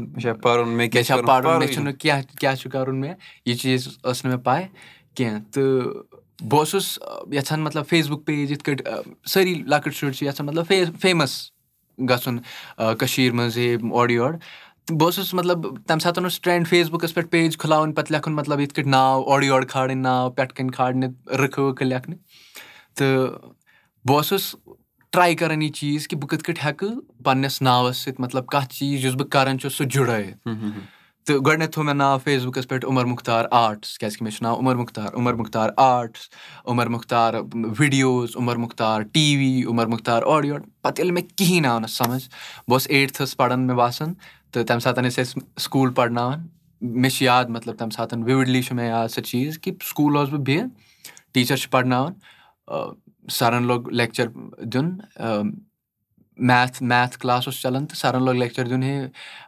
[0.65, 4.43] مےٚ چھا پَرُن مےٚ چھُنہٕ کیاہ کیاہ چھُ کَرُن مےٚ یہِ چیٖز ٲس نہٕ مےٚ
[4.43, 4.67] پاے
[5.15, 5.93] کیٚنٛہہ۔ تہٕ
[6.49, 6.99] بہٕ اوسُس
[7.31, 11.51] یَژھان مطلب فیس بُک پیج یِتھ کٲٹھۍ سٲری لۄکٕٹۍ شُرۍ چھِ یَژھان مطلب فیمَس
[12.09, 12.39] گژھُن
[12.77, 14.37] کٔشیٖر منٛز ہے اورٕ یورٕ
[14.89, 18.59] بہٕ اوسُس مطلب تَمہِ ساتہٕ اوس ٹرٛینٛڈ فیس بُکَس پٮ۪ٹھ پیج کھُلاوُن پَتہٕ لیکھُن مطلب
[18.59, 21.09] یِتھ کٲٹھۍ ناو اورٕ یورٕ کھالٕنۍ ناو پٮ۪ٹھٕ کَنۍ کھالنہِ
[21.39, 22.17] رٕکھٕ وٕکھٕ لیکھنہِ۔
[22.95, 23.29] تہٕ
[24.07, 24.55] بہٕ اوسُس
[25.11, 29.05] ٹرٛاے کَران یہِ چیٖز کہِ بہٕ کِتھ کٲٹھۍ ہٮ۪کہٕ پنٛنِس ناوَس سۭتۍ مطلب کانٛہہ چیٖز
[29.05, 30.47] یُس بہٕ کَران چھُس سُہ جُڑٲیِتھ
[31.25, 34.59] تہٕ گۄڈٕنٮ۪تھ تھوٚو مےٚ ناو فیس بُکَس پٮ۪ٹھ عُمر مُختار آرٹٕس کیٛازِکہِ مےٚ چھُ ناو
[34.59, 36.29] Umar Mukhtar Umar Mukhtar arts
[36.65, 37.33] Umar Mukhtar
[37.79, 41.89] videos Umar Mukhtar T V Umar Mukhtar اورٕ یورٕ۔ پَتہٕ ییٚلہِ مےٚ کِہیٖنۍ آو نہٕ
[41.89, 42.23] سَمٕجھ
[42.67, 44.13] بہٕ اوسُس ایٹتھَس پَران مےٚ باسان
[44.51, 46.47] تہٕ تَمہِ ساتہٕ ٲسۍ أسۍ سکوٗل پَرناوان.
[46.81, 50.33] مےٚ چھِ یاد مطلب تَمہِ ساتہٕ وِوِڈلی چھُ مےٚ یاد سُہ چیٖز کہِ سکوٗل اوسُس
[50.33, 50.69] بہٕ بِہِتھ
[51.33, 52.13] ٹیٖچَر چھِ پَرناوان
[53.37, 54.27] سَرَن لوگ لیکچَر
[54.73, 54.89] دیُن
[56.47, 58.97] میتھ میتھ کٕلاس اوس چَلان تہٕ سَرَن لوگ لیکچَر دیُن ہے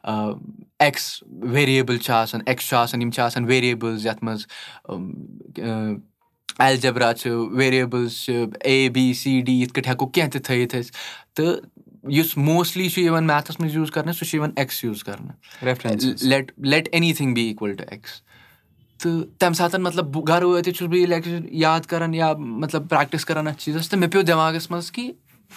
[0.05, 4.45] ایٚکٕس ویریبٕل چھِ آسان ایٚکٕس چھُ آسان یِم چھِ آسان ویریبٕلز یَتھ منٛز
[6.59, 10.91] ایلجَبرا چھِ ویریبٕلز چھِ اے بی سی ڈی یِتھ کٲٹھۍ ہٮ۪کو کینٛہہ تہِ تھٲیِتھ أسۍ۔
[11.35, 11.61] تہٕ
[12.09, 15.63] یُس موسٹلی چھُ یِوان میتھَس منٛز یوٗز کَرنہٕ سُہ چھُ یِوان ایٚکٕس یوٗز کَرنہٕ.
[16.21, 18.11] Let let anything be equal to X
[19.03, 23.25] تہٕ تَمہِ ساتہٕ مطلب گَرٕ وٲتِتھ چھُس بہٕ یہِ لیکچَر یاد کَران یا مطلب پرٛٮ۪کٹِس
[23.25, 25.11] کَران اَتھ چیٖزَس تہٕ مےٚ پیوٚو دٮ۪ماغَس منٛز کہِ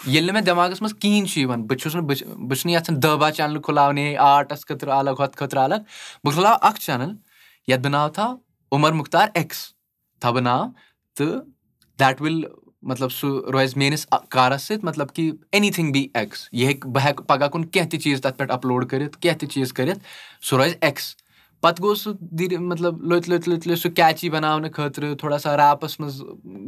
[0.07, 2.75] ییٚلہِ نہٕ مےٚ دٮ۪ماغَس منٛز کِہیٖنۍ چھُ یِوان بہٕ چھُس نہٕ بہٕ بہٕ چھُس نہٕ
[2.75, 5.81] یَژھان دہ بَہہ چَنلہٕ کھُلاونہِ آرٹَس خٲطرٕ الگ ہُتھ خٲطرٕ الگ.
[6.25, 7.13] بہٕ کھُلاو اَکھ چَنَل
[7.69, 8.37] یَتھ بہٕ ناو تھاو
[8.73, 9.59] عُمر مُختار ایٚکٕس
[10.21, 10.65] تھاو بہٕ ناو
[11.17, 11.41] تہٕ
[11.99, 12.45] دیٹ وِل
[12.83, 17.05] مطلب سُہ روزِ میٲنِس کارَس سۭتۍ مطلب کہِ ایٚنی تھِنٛگ بی ایٚکٕس یہِ ہیٚکہِ بہٕ
[17.05, 19.99] ہٮ۪کہٕ پَگاہ کُن کینٛہہ تہِ چیٖز تَتھ پٮ۪ٹھ اَپلوڈ کٔرِتھ کینٛہہ تہِ چیٖز کٔرِتھ
[20.49, 21.15] سُہ روزِ ایٚکٕس
[21.61, 25.57] پَتہٕ گوٚو سُہ دِرِ مطلب لٔتۍ لٔتۍ لٔتۍ لٔتۍ سُہ کیچی بَناونہٕ خٲطرٕ تھوڑا سا
[25.57, 26.21] ریپَس منٛز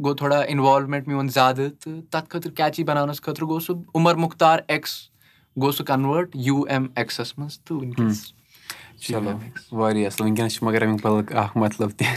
[0.03, 4.59] گوٚو تھوڑا اِنوالومینٹ میون زیادٕ تہٕ تَتھ خٲطرٕ کیچی بَناونَس خٲطرٕ گوٚو سُہ عُمر مُختار
[4.67, 4.95] ایٚکٕس
[5.61, 8.25] گوٚو سُہ کَنوٲٹ یوٗ ایم ایٚکسَس منٛز تہٕ وٕنکیٚس
[8.99, 9.31] چلو
[9.71, 12.07] واریاہ اَصٕل وٕنکیٚنَس چھُ مگر اَمیُک بدل اکھ مطلب تہِ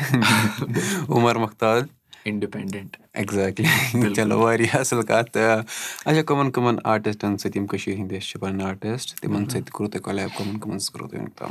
[1.08, 1.80] عُمر مُختار
[2.24, 8.40] اِنڈِپینڈنٹ ایٚگزیکٹلی چلو واریاہ اَصٕل کَتھ اچھا کٕمَن کٕمَن آرٹِسٹَن سۭتۍ یِم کٔشیٖر ہِنٛدۍ چھِ
[8.40, 11.50] پَنٕنۍ آرٹِسٹ تِمن سۭتۍ کوٚرُو تۄہہِ کۄلیب کٕمَن کٕمَن سۭتۍ کوٚرُو تۄہہِ وٕنیُک تام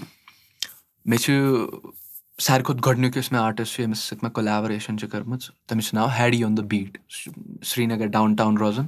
[1.06, 1.32] مےٚ چھُ
[2.46, 5.96] ساروی کھۄتہٕ گۄڈٕنیُک یُس مےٚ آرٹِسٹ چھُ ییٚمِس سۭتۍ مےٚ کۄلیبریشَن چھِ کٔرمٕژ تٔمِس چھُ
[5.96, 7.32] ناو ہیڈی آن دَ بیٖٹ سُہ چھُ
[7.74, 8.88] سرینگر ڈاوُن ٹاوُن روزان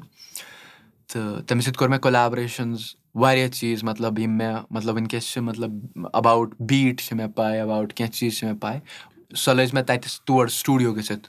[1.07, 2.81] تہٕ تٔمِس سۭتۍ کوٚر مےٚ کۄلیبریشَنٕز
[3.15, 5.71] واریاہ چیٖز مطلب یِم مےٚ مطلب وٕنکیٚس چھِ مطلب
[6.13, 8.79] اَباوُٹ بیٖٹ چھِ مےٚ پاے اَباوُٹ کینٛہہ چیٖز چھِ مےٚ پاے
[9.35, 11.27] سۄ لٔج مےٚ تَتہِ تور سٹوٗڈیو گٔژھِتھ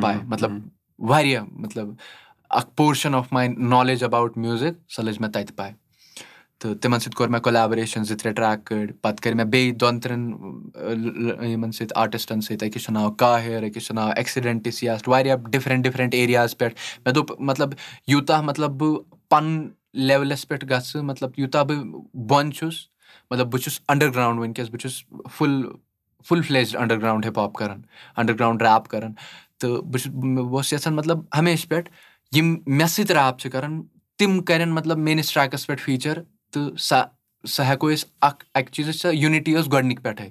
[0.00, 0.50] پاے مطلب
[0.98, 1.88] واریاہ مطلب
[2.50, 5.72] اکھ portion of my knowledge about music سۄ لٔج مےٚ تَتہِ پاے
[6.58, 10.00] تہٕ تِمن سۭتۍ کوٚر مےٚ کۄلیبریشَن زٕ ترٛےٚ ٹرٛیک کٔڑۍ پَتہٕ کٔرۍ مےٚ بیٚیہِ دۄن
[10.00, 15.36] ترٛٮ۪ن یِمن سۭتۍ آرٹِسٹَن سۭتۍ أکِس چھُ ناو کاہِر أکِس چھُ ناو ایٚکسِڈٮ۪نٛٹٕس یا واریاہ
[15.50, 17.74] ڈِفرَنٹ ڈِفرَنٹ ایریاز پٮ۪ٹھ مےٚ دوٚپ مطلب
[18.08, 21.84] یوٗتاہ مطلب بہٕ پَنُن لیولَس پٮ۪ٹھ گژھٕ مطلب یوٗتاہ بہٕ
[22.28, 22.74] بۄن چھُس
[23.30, 25.04] مطلب بہٕ چھُس اَنڈَر گرٛاوُنٛڈ وٕنکیٚس بہٕ چھُس
[25.36, 25.62] full
[26.26, 27.80] full fledged underground hip hop کَران
[28.16, 29.12] اَنڈَر گرٛاوُنٛڈ ریپ کَران
[29.60, 31.90] تہٕ بہٕ چھُس بہٕ اوسُس یَژھان مطلب ہمیشہِ پٮ۪ٹھ
[32.36, 33.82] یِم مےٚ سۭتۍ ریپ چھِ کَران
[34.18, 37.02] تِم کَرن مطلب میٲنِس ٹرٛیکَس پٮ۪ٹھ فیٖچَر تہٕ سۄ
[37.48, 40.28] سۄ ہٮ۪کو أسۍ اکھ اَکہِ چیٖزٕچ سۄ یوٗنِٹی ٲس گۄڈٕنِکۍ پٮ۪ٹھَے۔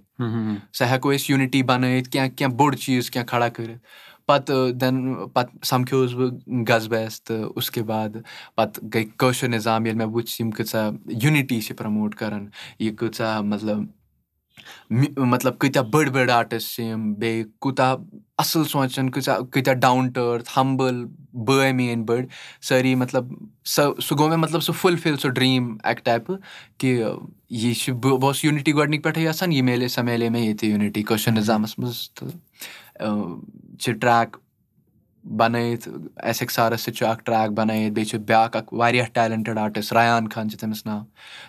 [0.74, 3.80] سۄ ہٮ۪کو أسۍ یوٗنِٹی بَنٲیِتھ کینٛہہ کینٛہہ بوٚڑ چیٖز کینٛہہ کھڑا کٔرِتھ۔
[4.28, 8.18] پَتہٕ دٮ۪ن پَتہٕ سَمکھیووُس بہٕ غزبیس تہٕ اُسکے بعد
[8.56, 10.92] پَتہٕ گٔے کٲشُر نِظام ییٚلہِ مےٚ وٕچھ یِم کۭژاہ
[11.24, 12.48] یوٗنِٹی چھِ پرٛموٹ کَران
[12.80, 13.78] یہِ کۭژاہ مطلب
[14.90, 17.96] مطلب کۭتیاہ بٔڑۍ بٔڑۍ آرٹِسٹ چھِ یِم بیٚیہِ کوٗتاہ
[18.40, 21.06] اَصٕل سونٛچان کۭژاہ کۭتیاہ ڈاوُن ٹُو أرٕتھ ہَمبٕل
[21.46, 22.26] بٲے میٲنۍ بٔڑۍ
[22.68, 23.34] سٲری مطلب
[23.66, 26.38] سۄ سُہ گوٚو مےٚ مطلب سُہ فُلفِل سُہ ڈرٛیٖم اَکہِ ٹایپہٕ
[26.78, 27.02] کہِ
[27.50, 30.70] یہِ چھُ بہٕ بہٕ اوسُس یوٗنِٹی گۄڈٕنِکۍ پٮ۪ٹھٕے یَژھان یہِ میلے سۄ میلے مےٚ ییٚتہِ
[30.70, 32.30] یوٗنِٹی کٲشُر نِظامَس منٛز تہٕ
[33.80, 34.38] چھِ ٹرٛیک
[35.24, 39.58] بَنٲیِتھ اَسہِ اَکہِ سارَس سۭتۍ چھُ اَکھ ٹرٛیک بَنٲیِتھ بیٚیہِ چھُ بیٛاکھ اَکھ واریاہ ٹیلٮ۪نٹِڈ
[39.58, 41.00] آرٹِسٹ رَیان خان چھُ تٔمِس ناو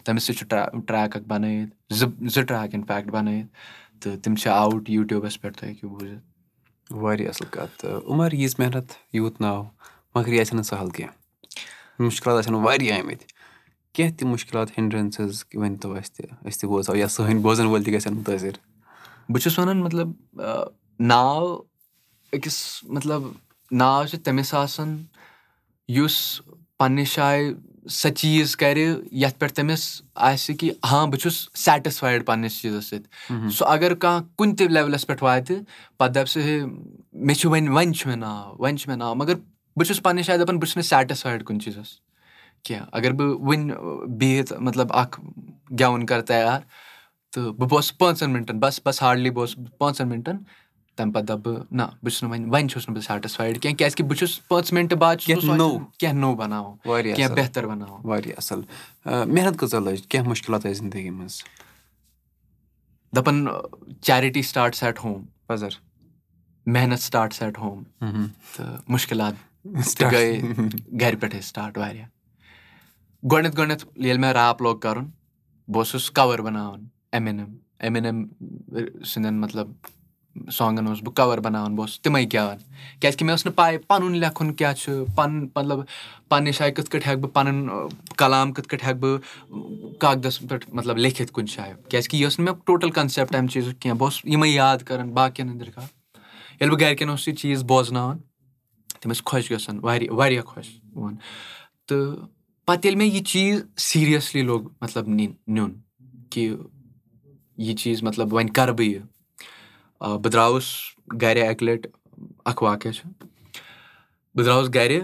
[0.05, 0.47] تٔمِس سۭتۍ چھُ
[0.87, 3.49] ٹرٛیک اَکھ بَنٲیِتھ زٕ زٕ ٹرٛیک اِنفیکٹ بَنٲیِتھ
[4.01, 6.25] تہٕ تِم چھِ آوُٹ یوٗٹیوٗبَس پٮ۪ٹھ تُہۍ ہیٚکِو بوٗزِتھ۔
[6.91, 9.63] واریاہ اَصٕل کَتھ۔ تہٕ عُمر ییٖژ محنت یوٗت ناو
[10.15, 13.27] مگر یہِ آسہِ نہٕ سَہل کینٛہہ۔ مُشکِلات آسن واریاہ آمٕتۍ۔
[13.93, 17.95] کینٛہہ تہِ مُشکِلات ہِنٛڈرَنسٕز ؤنۍتو اَسہِ تہِ أسۍ تہِ بوزہو یا سٲنۍ بوزَن وٲلۍ تہِ
[17.95, 18.51] گژھن مُتٲثر۔
[19.29, 20.09] بہٕ چھُس وَنان مطلب
[21.01, 21.57] ناو
[22.33, 23.23] أکِس مطلب
[23.73, 25.03] ناو چھِ تٔمِس آسان
[25.89, 26.41] یُس
[26.79, 27.53] پنٛنہِ جایہِ
[27.91, 28.79] سۄ چیٖز کَرِ
[29.13, 34.27] یَتھ پٮ۪ٹھ تٔمِس آسہِ کہِ ہاں بہٕ چھُس سیٹِسفایڈ پنٛنِس چیٖزَس سۭتۍ۔ سُہ اگر کانٛہہ
[34.37, 35.57] کُنہِ تہِ لیولَس پٮ۪ٹھ واتہِ
[35.99, 36.59] پَتہٕ دَپہِ سُہ ہے
[37.13, 39.35] مےٚ چھُ وۄنۍ وۄنۍ چھُ مےٚ ناو وۄنۍ چھُ مےٚ ناو۔ مگر
[39.77, 41.89] بہٕ چھُس پنٛنہِ جایہِ دَپان بہٕ چھُس نہٕ سیٹِسفایڈ کُنہِ چیٖزَس۔
[42.65, 45.21] کینٛہہ اگر بہٕ وٕنۍ بِہِتھ مطلب اَکھ
[45.81, 46.61] گٮ۪وُن کَرٕ تیار
[47.33, 49.47] تہٕ بہٕ بوزٕ پانٛژَن مِنٹَن بَس بَس ہاڈلی بہٕ
[49.79, 50.37] پانٛژَن مِنٹَن
[50.97, 53.77] تَمہِ پَتہٕ دَپہٕ بہٕ نہ بہٕ چھُس نہٕ وۄنۍ وۄنۍ چھُس نہٕ بہٕ سیٹِسفایڈ کینٛہہ
[53.77, 58.35] کیٛازِکہِ بہٕ چھُس پانٛژھ مِنٹہٕ بعد نوٚو۔ کینٛہہ نوٚو بَناوُن واریاہ کینٛہہ بہتر بَناوُن واریاہ
[58.37, 58.61] اَصٕل۔
[59.33, 61.43] محنت کۭژاہ لٔج کینٛہہ مُشکِلات آسہِ زندگی منٛز؟
[63.17, 63.47] دَپان
[64.01, 65.69] چیرِٹی سٹاٹٕس ایٹ ہوم۔ پَزر۔
[66.67, 67.83] محنت سٹاٹٕس ایٹ ہوم۔
[68.57, 69.35] تہٕ مُشکِلات
[70.01, 70.41] گٔے
[71.01, 72.07] گرِ پٮ۪ٹھٕے سٹاٹ واریاہ۔
[73.33, 75.05] گۄڈٕنیتھ گۄڈٕنیتھ ییٚلہِ مےٚ ریپ لوگ کَرُن
[75.69, 78.27] بہٕ اوسُس کَور بَناوان Eminem Eminem
[79.05, 79.69] سٕنٛدٮ۪ن مطلب
[80.53, 82.59] سانگن اوسُس بہٕ کَور بَناوان بہٕ اوسُس تِمے گیوان
[83.01, 85.81] کیازِ کہِ مےٚ ٲس نہٕ پاے پَنُن لیکھُن کیاہ چھُ پَنُن مطلب
[86.29, 87.69] پَنٕنہِ جایہِ کِتھ کٲٹھۍ ہٮ۪کہٕ بہٕ پَنُن
[88.19, 92.39] کلام کِتھ کٲٹھۍ ہٮ۪کہٕ بہٕ کاغدس پٮ۪ٹھ مطلب لیکھِتھ کُنہِ جایہِ کیازِ کہِ یہِ ٲس
[92.39, 95.85] نہٕ مےٚ ٹوٹل کَنسیپٹ اَمہِ چیٖزُک کیٚنٛہہ بہٕ اوسُس یِمے یاد کران باقین ہٕنٛدۍ رِکاڈ
[96.61, 98.19] ییٚلہِ بہٕ گرِکٮ۪ن اوسُس یہِ چیٖز بوزناوان
[99.01, 101.15] تِم ٲسۍ خۄش گژھان واریاہ واریاہ خۄش یِوان
[101.87, 102.17] تہٕ
[102.67, 105.73] پَتہٕ ییٚلہِ مےٚ یہِ چیٖز سیٖریَسلی لوٚگ مطلب نِنۍ نیُن
[106.31, 106.53] کہِ
[107.57, 109.01] یہِ چیٖز مطلب وۄنۍ کَرٕ بہٕ یہِ
[110.01, 110.65] بہٕ درٛاوُس
[111.23, 111.91] گرِ اَکہِ لَٹہِ
[112.45, 113.09] اکھ واقع چھُ۔
[114.35, 115.01] بہٕ درٛاوُس گرِ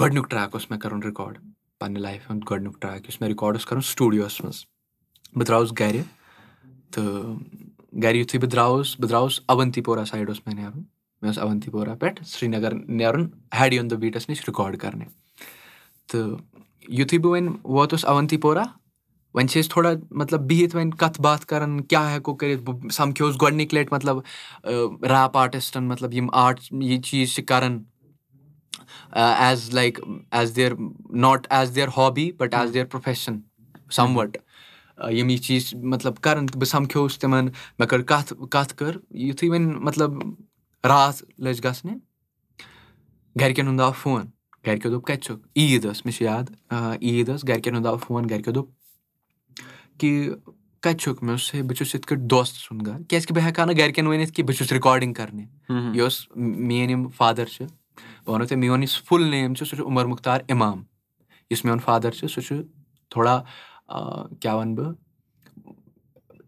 [0.00, 1.38] گۄڈٕنیُک ٹریک اوس مےٚ کَرُن رِکاڈ
[1.80, 4.64] پَنٕنہِ لایفہِ ہُنٛد گۄڈٕنیُک ٹریک یُس مےٚ رِکاڈ اوس کَرُن سٹوٗڈیوَس منٛز۔
[5.36, 6.00] بہٕ درٛاوُس گرِ
[6.92, 7.36] تہٕ
[8.02, 10.82] گرِ یِتھُے بہٕ درٛاوُس بہٕ درٛاوُس اَونتی پورہ سایڈ اوس مےٚ نیرُن۔
[11.22, 13.26] مےٚ اوس اَونتی پورہ پٮ۪ٹھ سرینگر نیرُن
[13.60, 15.06] ہیڈی آن دَ بیٖٹَس نِش رِکاڈ کَرنہِ۔
[16.08, 16.36] تہٕ
[16.88, 18.62] یِتھُے بہٕ وۄنۍ ووتُس اَونتی پورہ
[19.34, 19.90] وۄنۍ چھِ أسۍ تھوڑا
[20.20, 24.16] مطلب بِہِتھ وۄنۍ کَتھ باتھ کَران کیاہ ہٮ۪کو کٔرِتھ؟ بہٕ سَمکھیوُس گۄڈٕنِکۍ لَٹہِ مطلب
[25.12, 27.82] ریپ آٹِسٹَن مطلب یِم آرٹ یہِ چیٖز چھِ کَران
[29.16, 29.98] as like
[30.30, 30.72] as their
[31.24, 33.38] not as their hobby but as their profession
[34.16, 34.36] somewhat
[35.12, 39.80] یِم یہِ چیٖز مطلب کَران بہٕ سَمکھیوُس تِمَن مےٚ کٔر کَتھ کَتھ کٔر یِتھُے وۄنۍ
[39.86, 40.18] مطلب
[40.88, 41.94] راتھ لٔج گژھنہِ
[43.40, 44.26] گرِکٮ۪ن ہُنٛد آو فون
[44.66, 46.44] گرِکیو دوٚپ کَتہِ چھُکھ؟ عیٖد ٲس مےٚ چھِ یاد
[47.02, 48.68] عیٖد ٲس گرِکٮ۪ن ہُنٛد آو فون گرِکیو دوٚپ
[50.00, 50.30] کہِ
[50.82, 53.44] کَتہِ چھُکھ مےٚ اوس ہے بہٕ چھُس یِتھ کٲٹھۍ دوستہٕ سُنٛد گرٕ کیازِ کہِ بہٕ
[53.44, 55.44] ہٮ۪کہٕ ہا نہٕ گرِکٮ۪ن ؤنِتھ کہِ بہٕ چھُس رِکاڈِنٛگ کَرنہِ
[55.94, 59.76] یہِ اوس میٲنۍ یِم فادر چھِ بہٕ وَنو تۄہہِ میون یُس فُل نیم چھُ سُہ
[59.76, 60.82] چھُ عُمر مُختار اِمام
[61.50, 62.62] یُس میون فادر چھُ سُہ چھُ
[63.10, 63.42] تھوڑا
[64.40, 64.94] کیاہ وَنہٕ بہٕ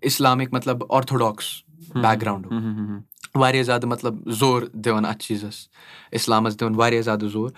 [0.09, 1.47] اِسلامِک مطلب آرتھوڈاکٕس
[1.95, 5.67] بیک گراوُنٛڈُک واریاہ زیادٕ مطلب زور دِوان اَتھ چیٖزَس
[6.19, 7.51] اِسلامَس دِوان واریاہ زیادٕ زور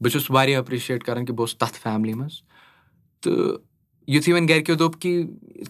[0.00, 2.40] بہٕ چھُس واریاہ ایٚپرِشیٹ کَران کہِ بہٕ اوسُس تَتھ فیملی منٛز
[3.22, 3.58] تہٕ
[4.12, 5.10] یِتھُے وۄنۍ گرِکیو دوٚپ کہِ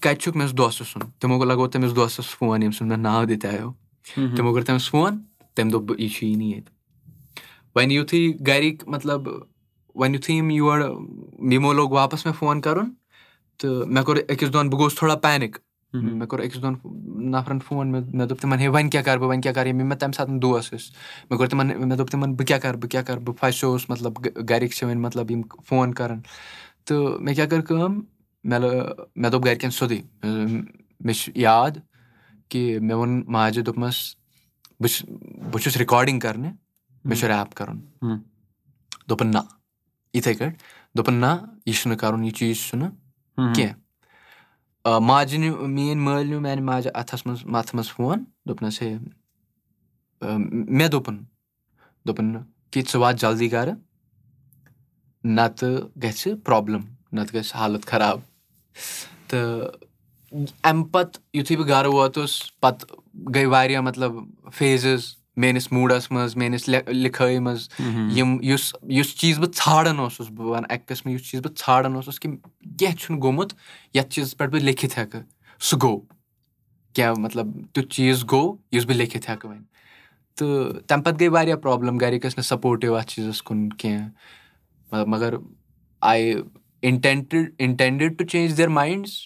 [0.02, 3.24] کَتہِ چھُکھ مےٚ اوس دوستہٕ سُنٛد؟ تِمو لَگوو تٔمِس دوستَس فون ییٚمہِ سُنٛد مےٚ ناو
[3.24, 3.70] دِتیو
[4.36, 5.18] تِمو کوٚر تٔمِس فون
[5.54, 6.72] تٔمۍ دوٚپ یہِ چھُیی نہٕ ییٚتہِ۔
[7.74, 9.28] وۄنۍ یِتھُے گرِکۍ مطلب
[9.94, 10.80] وۄنۍ یِتھُے یِم یور
[11.52, 12.88] یِمو لوگ واپَس مےٚ فون کَرُن
[13.58, 15.58] تہٕ مےٚ کوٚر أکِس دۄہَن بہٕ گوٚوُس تھوڑا پینِک۔
[15.92, 16.74] مےٚ کوٚر أکِس دۄن
[17.30, 19.76] نَفرَن فون مےٚ مےٚ دوٚپ تِمَن ہے وۄنۍ کیاہ کَرٕ بہٕ وۄنۍ کیاہ کَرٕ؟ یِم
[19.76, 20.92] مےٚ تَمہِ ساتہٕ دوس ٲسۍ
[21.30, 24.12] مےٚ کوٚر تِمَن مےٚ دوٚپ تِمَن بہٕ کیاہ کَرٕ بہٕ کیاہ کَرٕ؟ بہٕ پھسیووُس مطلب
[24.50, 26.20] گَرِکۍ چھِ وۄنۍ مطلب یِم فون کَران
[26.84, 28.00] تہٕ مےٚ کیاہ کٔر کٲم
[28.44, 28.60] مےٚ
[29.16, 30.00] مےٚ دوٚپ گَرِکٮ۪ن سیوٚدُے
[31.04, 31.70] مےٚ چھُ یاد
[32.48, 33.96] کہِ مےٚ ووٚن ماجہِ دوٚپمَس
[34.80, 35.04] بہٕ چھُس
[35.52, 36.50] بہٕ چھُس رِکاڈِنٛگ کَرنہِ
[37.04, 37.78] مےٚ چھُ ریپ کَرُن
[39.08, 39.40] دوٚپُن نہ
[40.14, 40.56] یِتھَے کٲٹھۍ
[40.96, 42.90] دوٚپُن نہ یہِ چھُنہٕ کَرُن یہِ چیٖز چھُنہٕ
[43.54, 48.96] کینٛہہ ماجہِ نیوٗ میٛٲنۍ مٲلۍ نیوٗ میٛانہِ ماجہِ اَتھَس منٛز مَتھَس منٛز فون دوٚپنَس ہے
[50.20, 51.16] مےٚ دوٚپُن
[52.06, 52.36] دوٚپُن
[52.70, 53.74] کہِ ژٕ وات جلدی گَرٕ
[55.24, 56.80] نَتہٕ گژھِ پرٛابلِم
[57.12, 58.18] نَتہٕ گژھِ حالت خراب
[59.28, 59.68] تہٕ
[60.62, 62.96] اَمہِ پَتہٕ یُتھُے بہٕ گَرٕ ووتُس پَتہٕ
[63.34, 64.12] گٔے واریاہ مطلب
[64.54, 65.02] فیزٕز
[65.36, 67.68] میٲنِس موٗڈَس منٛز میٲنِس لِکھٲے منٛز
[68.16, 71.94] یِم یُس یُس چیٖز بہٕ ژھانڈان اوسُس بہٕ وَنہٕ اَکہِ قٕسمہٕ یُس چیٖز بہٕ ژھانڈان
[71.94, 72.30] اوسُس کہِ
[72.78, 73.54] کینٛہہ چھُنہٕ گوٚمُت
[73.94, 75.22] یَتھ چیٖزَس پٮ۪ٹھ بہٕ لیکھِتھ ہٮ۪کہٕ
[75.60, 76.00] سُہ گوٚو۔
[76.94, 79.64] کیٛاہ مطلب تیُتھ چیٖز گوٚو یُس بہٕ لیکھِتھ ہٮ۪کہٕ وۄنۍ۔
[80.36, 85.34] تہٕ تَمہِ پَتہٕ گٔے واریاہ پرٛابلِم گَرِکۍ ٲسۍ نہٕ سَپوٹِو اَتھ چیٖزَس کُن کینٛہہ۔ مگر
[86.00, 86.34] I
[86.88, 89.18] intended intended to change their minds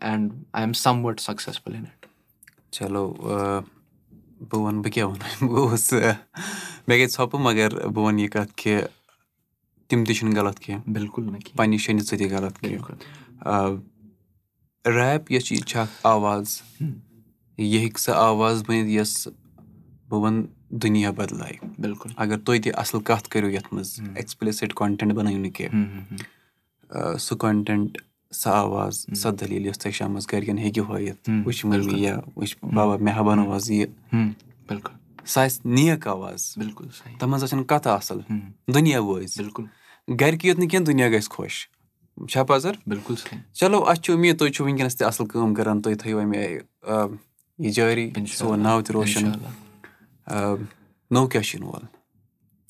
[0.00, 0.72] and I am
[1.04, 2.06] somewhat successful in it
[2.70, 3.08] چلو
[4.50, 6.14] بہٕ وَنہٕ بہٕ کیاہ وَنہٕ بہٕ
[6.88, 8.80] مےٚ گٔے ژھۄپہٕ مگر بہٕ وَنہٕ یہِ کَتھ کہِ
[9.88, 13.68] تِم تہِ چھِنہٕ غلط کینٛہہ بِلکُل نہٕ پنٛنہِ شیٚنہِ سۭتی غلط کینٛہہ
[14.84, 16.60] ریپ یۄس چھِ یہِ تہِ چھِ اَکھ آواز
[17.58, 19.28] یہِ ہیٚکہِ سۄ آواز بٔنِتھ یۄس
[20.08, 20.46] بہٕ وَنہٕ
[20.82, 25.52] دُنیا بَدلایہِ بِلکُل اگر تُہۍ تہِ اَصٕل کَتھ کٔرِو یَتھ منٛز ایٚکٕسپلِسِٹ کونٹٮ۪نٛٹ بَنٲیِو نہٕ
[25.54, 26.40] کینٛہہ
[27.20, 27.98] سُہ کونٹٮ۪نٛٹ
[28.34, 32.96] سۄ آواز سۄ دٔلیٖل یۄس تۄہہِ شامَس گَرِکٮ۪ن ہیٚکِو ہٲیِتھ۔ وٕچھ مٔمی یا وٕچھ بابا
[32.96, 33.86] مےٚ ہا بَنٲو آز یہِ۔
[34.68, 34.94] بِلکُل
[35.26, 38.20] سۄ آسہِ نیک آواز۔ بِلکُل تَتھ منٛز آسن کَتھٕ اَصٕل۔
[38.74, 39.64] دُنیا وٲزۍ بِلکُل
[40.20, 41.68] گَرِکی یوت نہٕ کینٛہہ دُنیا گژھِ خۄش۔
[42.30, 43.14] چھا پَزر؟ بِلکُل
[43.52, 46.58] چلو اَسہِ چھُ اُمید تُہۍ چھِو وٕنکیٚنَس تہِ اَصٕل کٲم کَران۔ تُہۍ تھٲیِو اَمہِ آیہِ
[47.58, 49.30] یہِ جٲری۔ سون ناو تہِ روشَن۔
[51.10, 51.84] نوٚو کیٛاہ چھُ یِنہٕ وول۔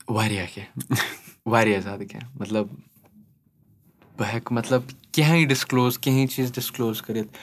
[0.08, 0.94] واریاہ کینٛہہ۔
[1.46, 2.66] واریاہ زیادٕ کینٛہہ۔ مطلب
[4.22, 4.82] بہٕ ہٮ۪کہٕ مطلب
[5.12, 7.36] کینٛہہ ڈِسکلوز کِہیٖنۍ چیٖز ڈِسکلوز کٔرِتھ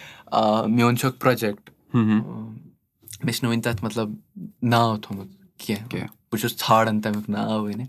[0.75, 4.09] میون چھُ اکھ پروجیکٹ مےٚ چھُنہٕ وُنہِ تَتھ مطلب
[4.71, 5.29] ناو تھوٚمُت
[5.65, 7.85] کینٛہہ بہٕ چھُس ژھانڈان تَمیُک ناو وٕنہِ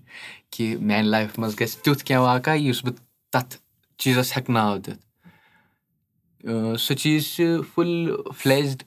[0.53, 2.97] کہِ میانہِ لایفہِ منٛز گژھِ تیُتھ کینٛہہ واقع یُس بہٕ
[3.33, 3.57] تَتھ
[4.01, 5.03] چیٖزَس ہٮ۪کہٕ ناو دِتھ
[6.85, 7.91] سُہ چیٖز چھِ فُل
[8.39, 8.83] فٕلیجڈ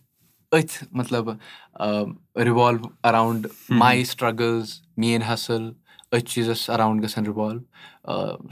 [0.52, 1.30] أتھۍ مطلب
[2.48, 3.48] رِوالو اَراوُنٛڈ
[3.80, 5.72] ماے سٹرٛگٕلز میٲنۍ حَسٕل
[6.12, 7.60] أتھۍ چیٖزَس اَراوُنٛڈ گژھان رِوالو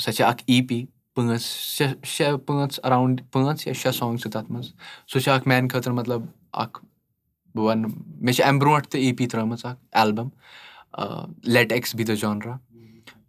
[0.04, 4.32] سۄ چھےٚ اکھ ای پی پانٛژھ شےٚ شےٚ پانٛژھ اَراوُنٛڈ پانٛژھ یا شےٚ سانٛگ چھِ
[4.32, 4.74] تَتھ منٛز؟
[5.08, 6.21] سُہ چھُ اکھ میانہِ خٲطرٕ مطلب
[6.54, 6.80] اکھ
[7.56, 10.28] بہٕ وَنہٕ مےٚ چھِ اَمہِ برونٛٹھ تہِ ای پی ترٲمٕژ اکھ album
[11.43, 12.56] let X be the genre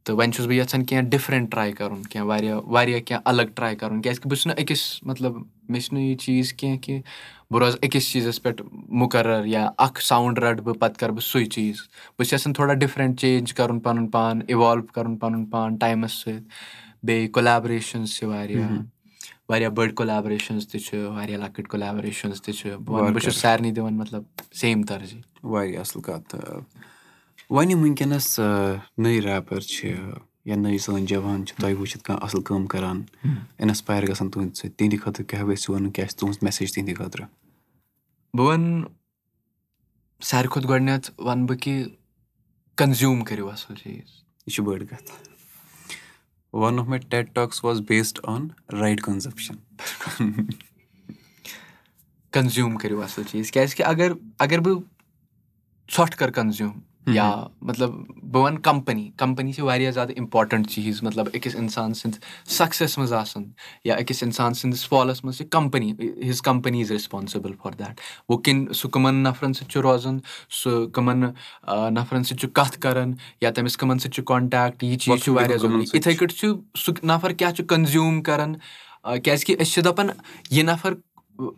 [0.05, 3.77] تہٕ وۄنۍ چھُس بہٕ یَژھان کینٛہہ ڈِفرنٹ ٹراے کَرُن کینٛہہ واریاہ واریاہ کینٛہہ الگ ٹراے
[3.77, 5.37] کَرُن کیازِ کہِ بہٕ چھُس نہٕ أکِس مطلب
[5.68, 7.01] مےٚ چھُنہٕ یہِ چیٖز کینٛہہ کہِ
[7.51, 11.45] بہٕ روزٕ أکِس چیٖزَس پؠٹھ مُقرر یا اکھ ساوُنٛڈ رَٹہٕ بہٕ پَتہٕ کَرٕ بہٕ سُے
[11.45, 11.77] چیٖز۔
[12.18, 16.40] بہٕ چھُس یَژھان تھوڑا ڈِفرنٹ چینٛج کَرُن پَنُن پان اِوالو کَرُن پَنُن پان ٹایمَس سۭتۍ
[17.03, 18.71] بیٚیہِ کۄلیبریشنٕز چھِ واریاہ.
[19.49, 22.75] واریاہ بٔڑۍ کۄلیبریشنٕز تہِ چھِ واریاہ لۄکٕٹۍ کۄلیبریشنٕز تہِ چھِ.
[22.85, 24.23] بہٕ چھُس سارنٕے دِوان مطلب
[24.61, 26.35] سیم ترجی واریاہ اَصٕل کَتھ.
[27.51, 28.41] وۄنۍ یِم وٕنکیٚنَس
[28.99, 29.95] نٔے ریپَر چھِ
[30.45, 33.03] یا نٔے سٲنۍ جوان چھِ تۄہہِ وٕچھِتھ کانٛہہ اَصٕل کٲم کَران
[33.62, 34.77] اِنَسپایر گژھان تُہٕنٛدِ سۭتۍ.
[34.77, 37.27] تِہنٛدِ خٲطرٕ کیٛاہ گژھِ وَنُن کیٛاہ چھِ تُہٕنٛز میسیج تِہنٛدِ خٲطرٕ؟
[38.37, 38.88] بہٕ وَنہٕ
[40.23, 41.85] ساروی کھۄتہٕ گۄڈٕنیٚتھ وَنہٕ بہٕ کہِ
[42.77, 44.11] کَنزیوٗم کٔرِو اَصٕل چیٖز.
[44.47, 45.11] یہِ چھِ بٔڑ کَتھ
[46.53, 49.55] one of my TED talks was based on right consumption
[52.33, 54.83] consume کٔرِو اَصٕل چیٖز کیازِ کہِ اَگر اَگر بہٕ
[55.88, 57.25] ژھۄٹھ کَرٕ کَنزیوٗم یا
[57.62, 57.91] مطلب
[58.33, 62.19] بہٕ وَنہٕ کَمپٔنی کَمپٔنی چھِ واریاہ زیادٕ اِمپاٹَنٛٹ چیٖز مطلب أکِس اِنسان سٕنٛدِ
[62.59, 63.45] سَکسیٚس منٛز آسان
[63.85, 65.93] یا أکِس اِنسان سٕنٛدِس فالَس منٛز چھِ company
[66.29, 70.19] his company is responsible for that وۄنۍ کِن سُہ کٕمَن نَفرَن سۭتۍ چھُ روزان
[70.62, 71.21] سُہ کٕمَن
[71.95, 75.59] نَفرَن سۭتۍ چھُ کَتھ کَران یا تٔمِس کٕمَن سۭتۍ چھُ کانٹیکٹ یہِ چیٖز چھُ واریاہ
[75.59, 78.55] ضروٗری یِتھٕے کٲٹھۍ چھُ سُہ نَفر کیاہ چھُ کَنزیوٗم کَران
[79.25, 80.09] کیازِ کہِ أسۍ چھِ دَپان
[80.51, 80.95] یہِ نَفر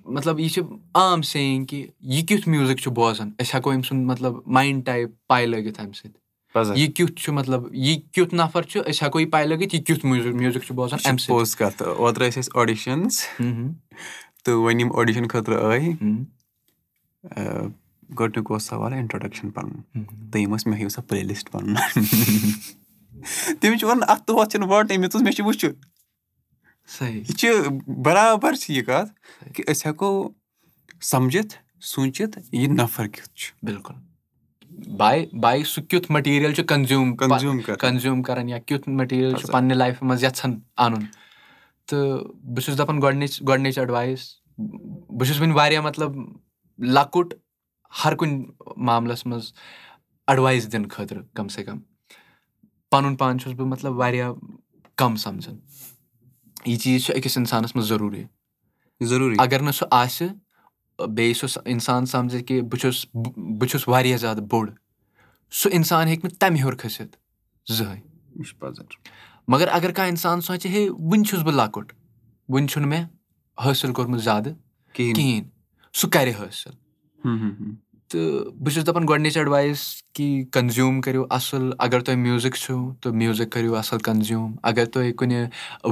[0.05, 0.63] مطلب یہِ چھِ
[0.95, 5.11] عام سینٛگ کہِ یہِ کیُتھ میوٗزِک چھُ بوزان أسۍ ہٮ۪کو أمۍ سُنٛد مطلب مایِنٛڈ ٹایپ
[5.29, 9.31] پاے لٲگِتھ اَمہِ سۭتۍ یہِ کیُتھ چھُ مطلب یہِ کیُتھ نَفر چھُ أسۍ ہٮ۪کو یہِ
[9.31, 12.51] پاے لٲگِتھ یہِ کیُتھ میوٗزِک میوٗزِک چھُ بوزان اَمہِ سۭتۍ پوٚز کَتھ اوترٕ ٲسۍ اَسہِ
[12.55, 13.21] آڈِشَنٕز
[14.45, 15.93] تہٕ وۄنۍ یِم آڈِشَن خٲطرٕ آے
[18.19, 21.75] گۄڈٕنیُک اوس سوال اِنٹرٛوڈَکشَن پَنُن دوٚیِم ٲس مےٚ ہٲیِو سا پٕلے لِسٹ پَنُن
[23.61, 25.73] تٔمِس چھِ وَنان اَتھ تہٕ ہۄتھ چھِنہٕ واٹٕے مےٚ مےٚ چھُ وٕچھُن
[27.01, 27.49] یہِ چھِ
[27.87, 29.13] بَرابَر چھِ یہِ کَتھ
[29.55, 30.31] کہِ أسۍ ہٮ۪کو
[31.01, 33.95] سَمجِتھ سوٗنٛچِتھ یہِ نَفر کیُتھ چھُ۔ بِلکُل۔
[34.97, 40.09] باے باے سُہ کیُتھ مٔٹیٖریَل چھُ کَنزیوٗم کَنزیوٗم کَران۔ یا کیُتھ مٔٹیٖریَل چھُ پَنٕنہِ لایفہِ
[40.09, 41.05] منٛز یَژھان اَنُن۔
[41.87, 44.21] تہٕ بہٕ چھُس دَپان گۄڈٕنِچ گۄڈٕنِچ ایٚڈوایِس
[45.09, 46.13] بہٕ چھُس وٕنہِ واریاہ مطلب
[46.79, 47.35] لۄکُٹ
[48.05, 48.45] ہر کُنہِ
[48.77, 49.53] معاملَس منٛز
[50.27, 51.79] ایٚڈوایِس دِنہٕ خٲطرٕ کَم سے کَم۔
[52.91, 54.33] پَنُن پان چھُس بہٕ مطلب واریاہ
[54.97, 55.59] کَم سَمجھان
[56.67, 58.25] یہِ چیٖز چھُ أکِس اِنسانَس منٛز ضروٗری۔
[59.01, 60.29] ضروٗری۔ اَگر نہٕ سُہ آسہِ
[61.09, 64.71] بیٚیہِ چھُس اِنسان سَمجھِ کہِ بہٕ چھُس بہٕ چھُس واریاہ زیادٕ بوٚڑ۔
[65.53, 67.17] سُہ اِنسان ہیٚکہِ نہٕ تَمہِ ہیوٚر کھٔسِتھ۔
[67.73, 68.01] زٕہٕنۍ۔
[69.49, 71.93] مَگر اَگر کانٛہہ اِنسان سونٛچہِ ہے وُنہِ چھُس بہٕ لۄکُٹ۔
[72.49, 73.05] وُنہِ چھُنہٕ مےٚ
[73.67, 74.53] حٲصِل کوٚرمُت زیادٕ
[74.93, 75.43] کِہینۍ۔
[75.95, 76.73] سُہ کَرِ حٲصِل
[78.15, 79.81] تہٕ بہٕ چھُس دَپان گۄڈٕنِچ ایٚڈوایِس
[80.15, 85.13] کہِ کَنزیوٗم کٔرِو اَصٕل اَگر تۄہہِ میوٗزِک چھُو تہٕ میوٗزِک کٔرِو اَصٕل کَنزیوٗم اَگر تُہۍ
[85.19, 85.45] کُنہِ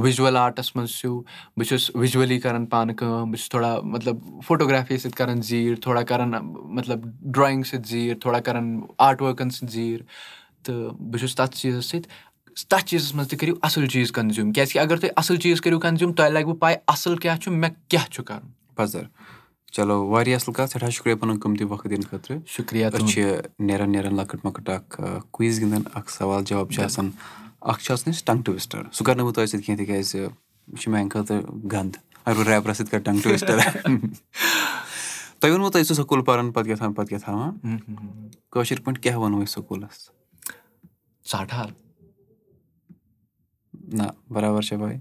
[0.03, 1.21] وِجوَل آرٹَس منٛز چھِو
[1.57, 6.01] بہٕ چھُس وِجؤلی کَران پانہٕ کٲم بہٕ چھُس تھوڑا مطلب فوٹوگرافی سۭتۍ کَران زیٖر تھوڑا
[6.09, 6.31] کَران
[6.77, 10.01] مطلب ڈرایِنٛگ سۭتۍ زیٖر تھوڑا کَران آرٹ ؤرکَن سۭتۍ زیٖر
[10.63, 12.09] تہٕ بہٕ چھُس تَتھ چیٖزَس سۭتۍ
[12.69, 15.79] تَتھ چیٖزَس منٛز تہِ کٔرِو اَصٕل چیٖز کَنزیوٗم کیازِ کہِ اَگر تُہۍ اَصٕل چیٖز کٔرِو
[15.79, 19.03] کَنزیوٗم تۄہہِ لَگوٕ پاے اَصٕل کیاہ چھُ مےٚ کیاہ چھُ کَرُن۔ پَزر
[19.75, 23.23] چلو واریاہ اَصٕل کَتھ سٮ۪ٹھاہ شُکریہ پَنُن قۭمتی وقت دِنہٕ خٲطرٕ۔ شُکریہ أسۍ چھِ
[23.59, 27.09] نیران نیران لۄکٕٹ مۄکٕٹ اکھ کُیِز گِنٛدان اکھ سوال جواب چھُ آسان۔
[27.61, 30.27] اکھ چھُ آسان اَسہِ ٹنٛگ ٹُوِسٹر سُہ کَرٕ نہٕ بہٕ تۄہہِ سۭتۍ کیٚنٛہہ تِکیازِ یہِ
[30.79, 31.41] چھُ میانہِ خٲطرٕ
[31.73, 33.57] گنٛد۔ اَگر بہٕ ریپرَس سۭتۍ کَرٕ ٹنٛگ ٹُوِسٹر
[35.39, 37.77] تۄہہِ ووٚنوٕ تۄہہِ ٲسِو سکوٗل پَران پَتہٕ کیاہ تھام پَتہٕ کیاہ تھاوان؟
[38.51, 40.09] کٲشِر پٲٹھۍ کیاہ وَنو أسۍ سکوٗلَس؟
[43.73, 44.97] نہ برابر چھا باے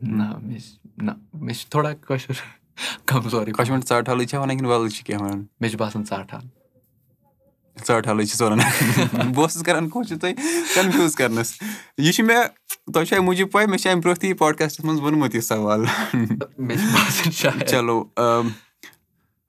[0.00, 2.57] نہ مےٚ چھِ تھوڑا کٲشُر
[3.06, 6.34] کَمزورٕے کشمیٖر ژاٹھ حالٕے چھا وَنان کِنہٕ وَلہٕ چھِ کیٚنٛہہ وَنان مےٚ چھُ باسان ژاٹھ
[6.34, 6.46] حال
[7.86, 8.58] ژاٹھ حالٕے چھِس وَنان
[9.34, 10.34] بہٕ اوسُس کران کوٗشِش تۄہہِ
[10.74, 11.52] کَنفیوٗز کرنَس
[11.98, 12.44] یہِ چھُ مےٚ
[12.92, 15.42] تۄہہِ چھُ اَمہِ موٗجوٗب پاے مےٚ چھُ اَمہِ برونٛہہ تہِ یہِ پاڈکاسٹَس منٛز ووٚنمُت یہِ
[15.42, 15.84] سوال
[17.70, 18.02] چلو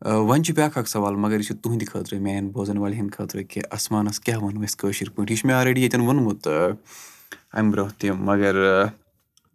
[0.02, 3.44] وۄنۍ چھُ بیاکھ اکھ سوال مَگر یہِ چھُ تُہنٛدِ خٲطرٕ میانہِ بوزن والٮ۪ن ہٕنٛدِ خٲطرٕ
[3.50, 6.48] کہِ اَسمانَس کیاہ وَنو أسۍ کٲشِر پٲٹھۍ یہِ چھُ مےٚ آلریڈی ییٚتٮ۪ن ووٚنمُت
[7.54, 8.56] اَمہِ برونٛہہ تہِ مَگر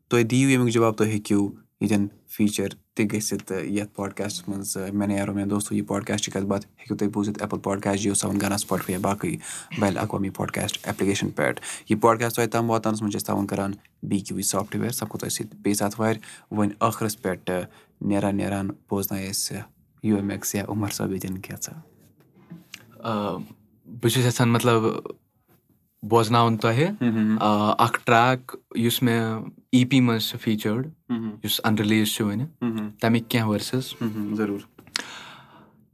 [0.08, 1.48] تُہۍ دِیِو ییٚمیُک جواب تُہۍ ہیٚکِو
[1.80, 2.06] ییٚتٮ۪ن
[2.37, 6.96] فیٖچر تہِ گٔژھِتھ یَتھ پاڈکاسٹَس منٛز مےٚ نیرو مےٚ دوستو یہِ پاڈکاسٹ کَتھ باتھ ہیٚکِو
[6.96, 9.37] تُہۍ بوٗزِتھ ایپٕل پاڈکاسٹ جیو سیوَن گانا سُپاٹفاے یا باقٕے
[9.80, 13.72] بین الاقوامی پاڈکاسٹ ایپلِکیشن پؠٹھ یہِ پاڈکاسٹ تۄہہِ تام واتنَس منٛز چھِ أسۍ تاوُن کران
[14.08, 16.18] بی کیوٗ وی سافٹوِیر سَپدو تۄہہِ سۭتۍ بیٚیہِ ساتہٕ وارِ
[16.50, 17.50] وۄنۍ ٲخرَس پؠٹھ
[18.00, 19.58] نیران نیران بوزنایہِ أسۍ
[20.02, 21.74] یوٗ ایم ایٚکٕس یا عمر صٲب ییٚتٮ۪ن کیٛاہ
[23.04, 24.82] بہٕ چھُس یَژھان مطلب
[26.02, 26.88] بوزناوُن تۄہہِ
[27.78, 29.38] اکھ ٹریک یُس مےٚ
[29.74, 30.87] ای پی منٛز چھِ فیٖچٲڈ
[31.44, 32.46] یُس اَن رِلیٖز چھُ وۄنۍ
[33.00, 33.84] تَمِکۍ کیٚنٛہہ ؤرسٕز
[34.37, 34.62] ضروٗر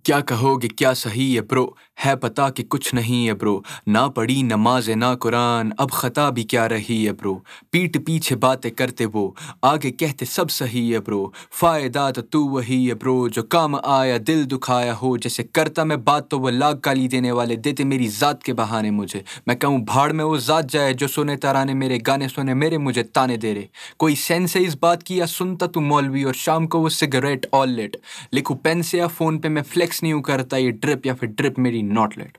[0.04, 1.64] کیاہ کَہوگ کیاہ صحیح یہِ پرو
[2.04, 6.66] ہے پتہ کہِ کُچھ نہ برو نا پٔڑی نماز نا قرآن اب خطا بھی کیاہ
[6.68, 7.34] ریہ برو
[7.70, 9.30] پیٹھ پیچھے بات کَرو
[9.62, 11.26] آگے کہتے سب سہ ی برو
[11.60, 15.68] فایداد تُو وی برو کام آیا دِل دُکھا ہو جیسے کَر
[16.04, 20.12] بات تہٕ وۄ لاگ کالی والے دے میٚری ذات کہِ بہانے مُجے مےٚ کہ باڑ
[20.12, 23.54] مےٚ ذات جاے سُہ تراے مےٚ گانے سُنی مےٚ مُجے تانے دے
[23.96, 27.96] کوٚر سینس بات کیاہ سنتاہ تُہ مولوی شام کو سِگریٹ آل لیٹ
[28.32, 30.40] لیٚکھو پین سا فون پے مےٚ فلٮ۪کس نیوٗ کَر
[30.80, 32.38] ڈرپ یا فر ڈرپ میری not let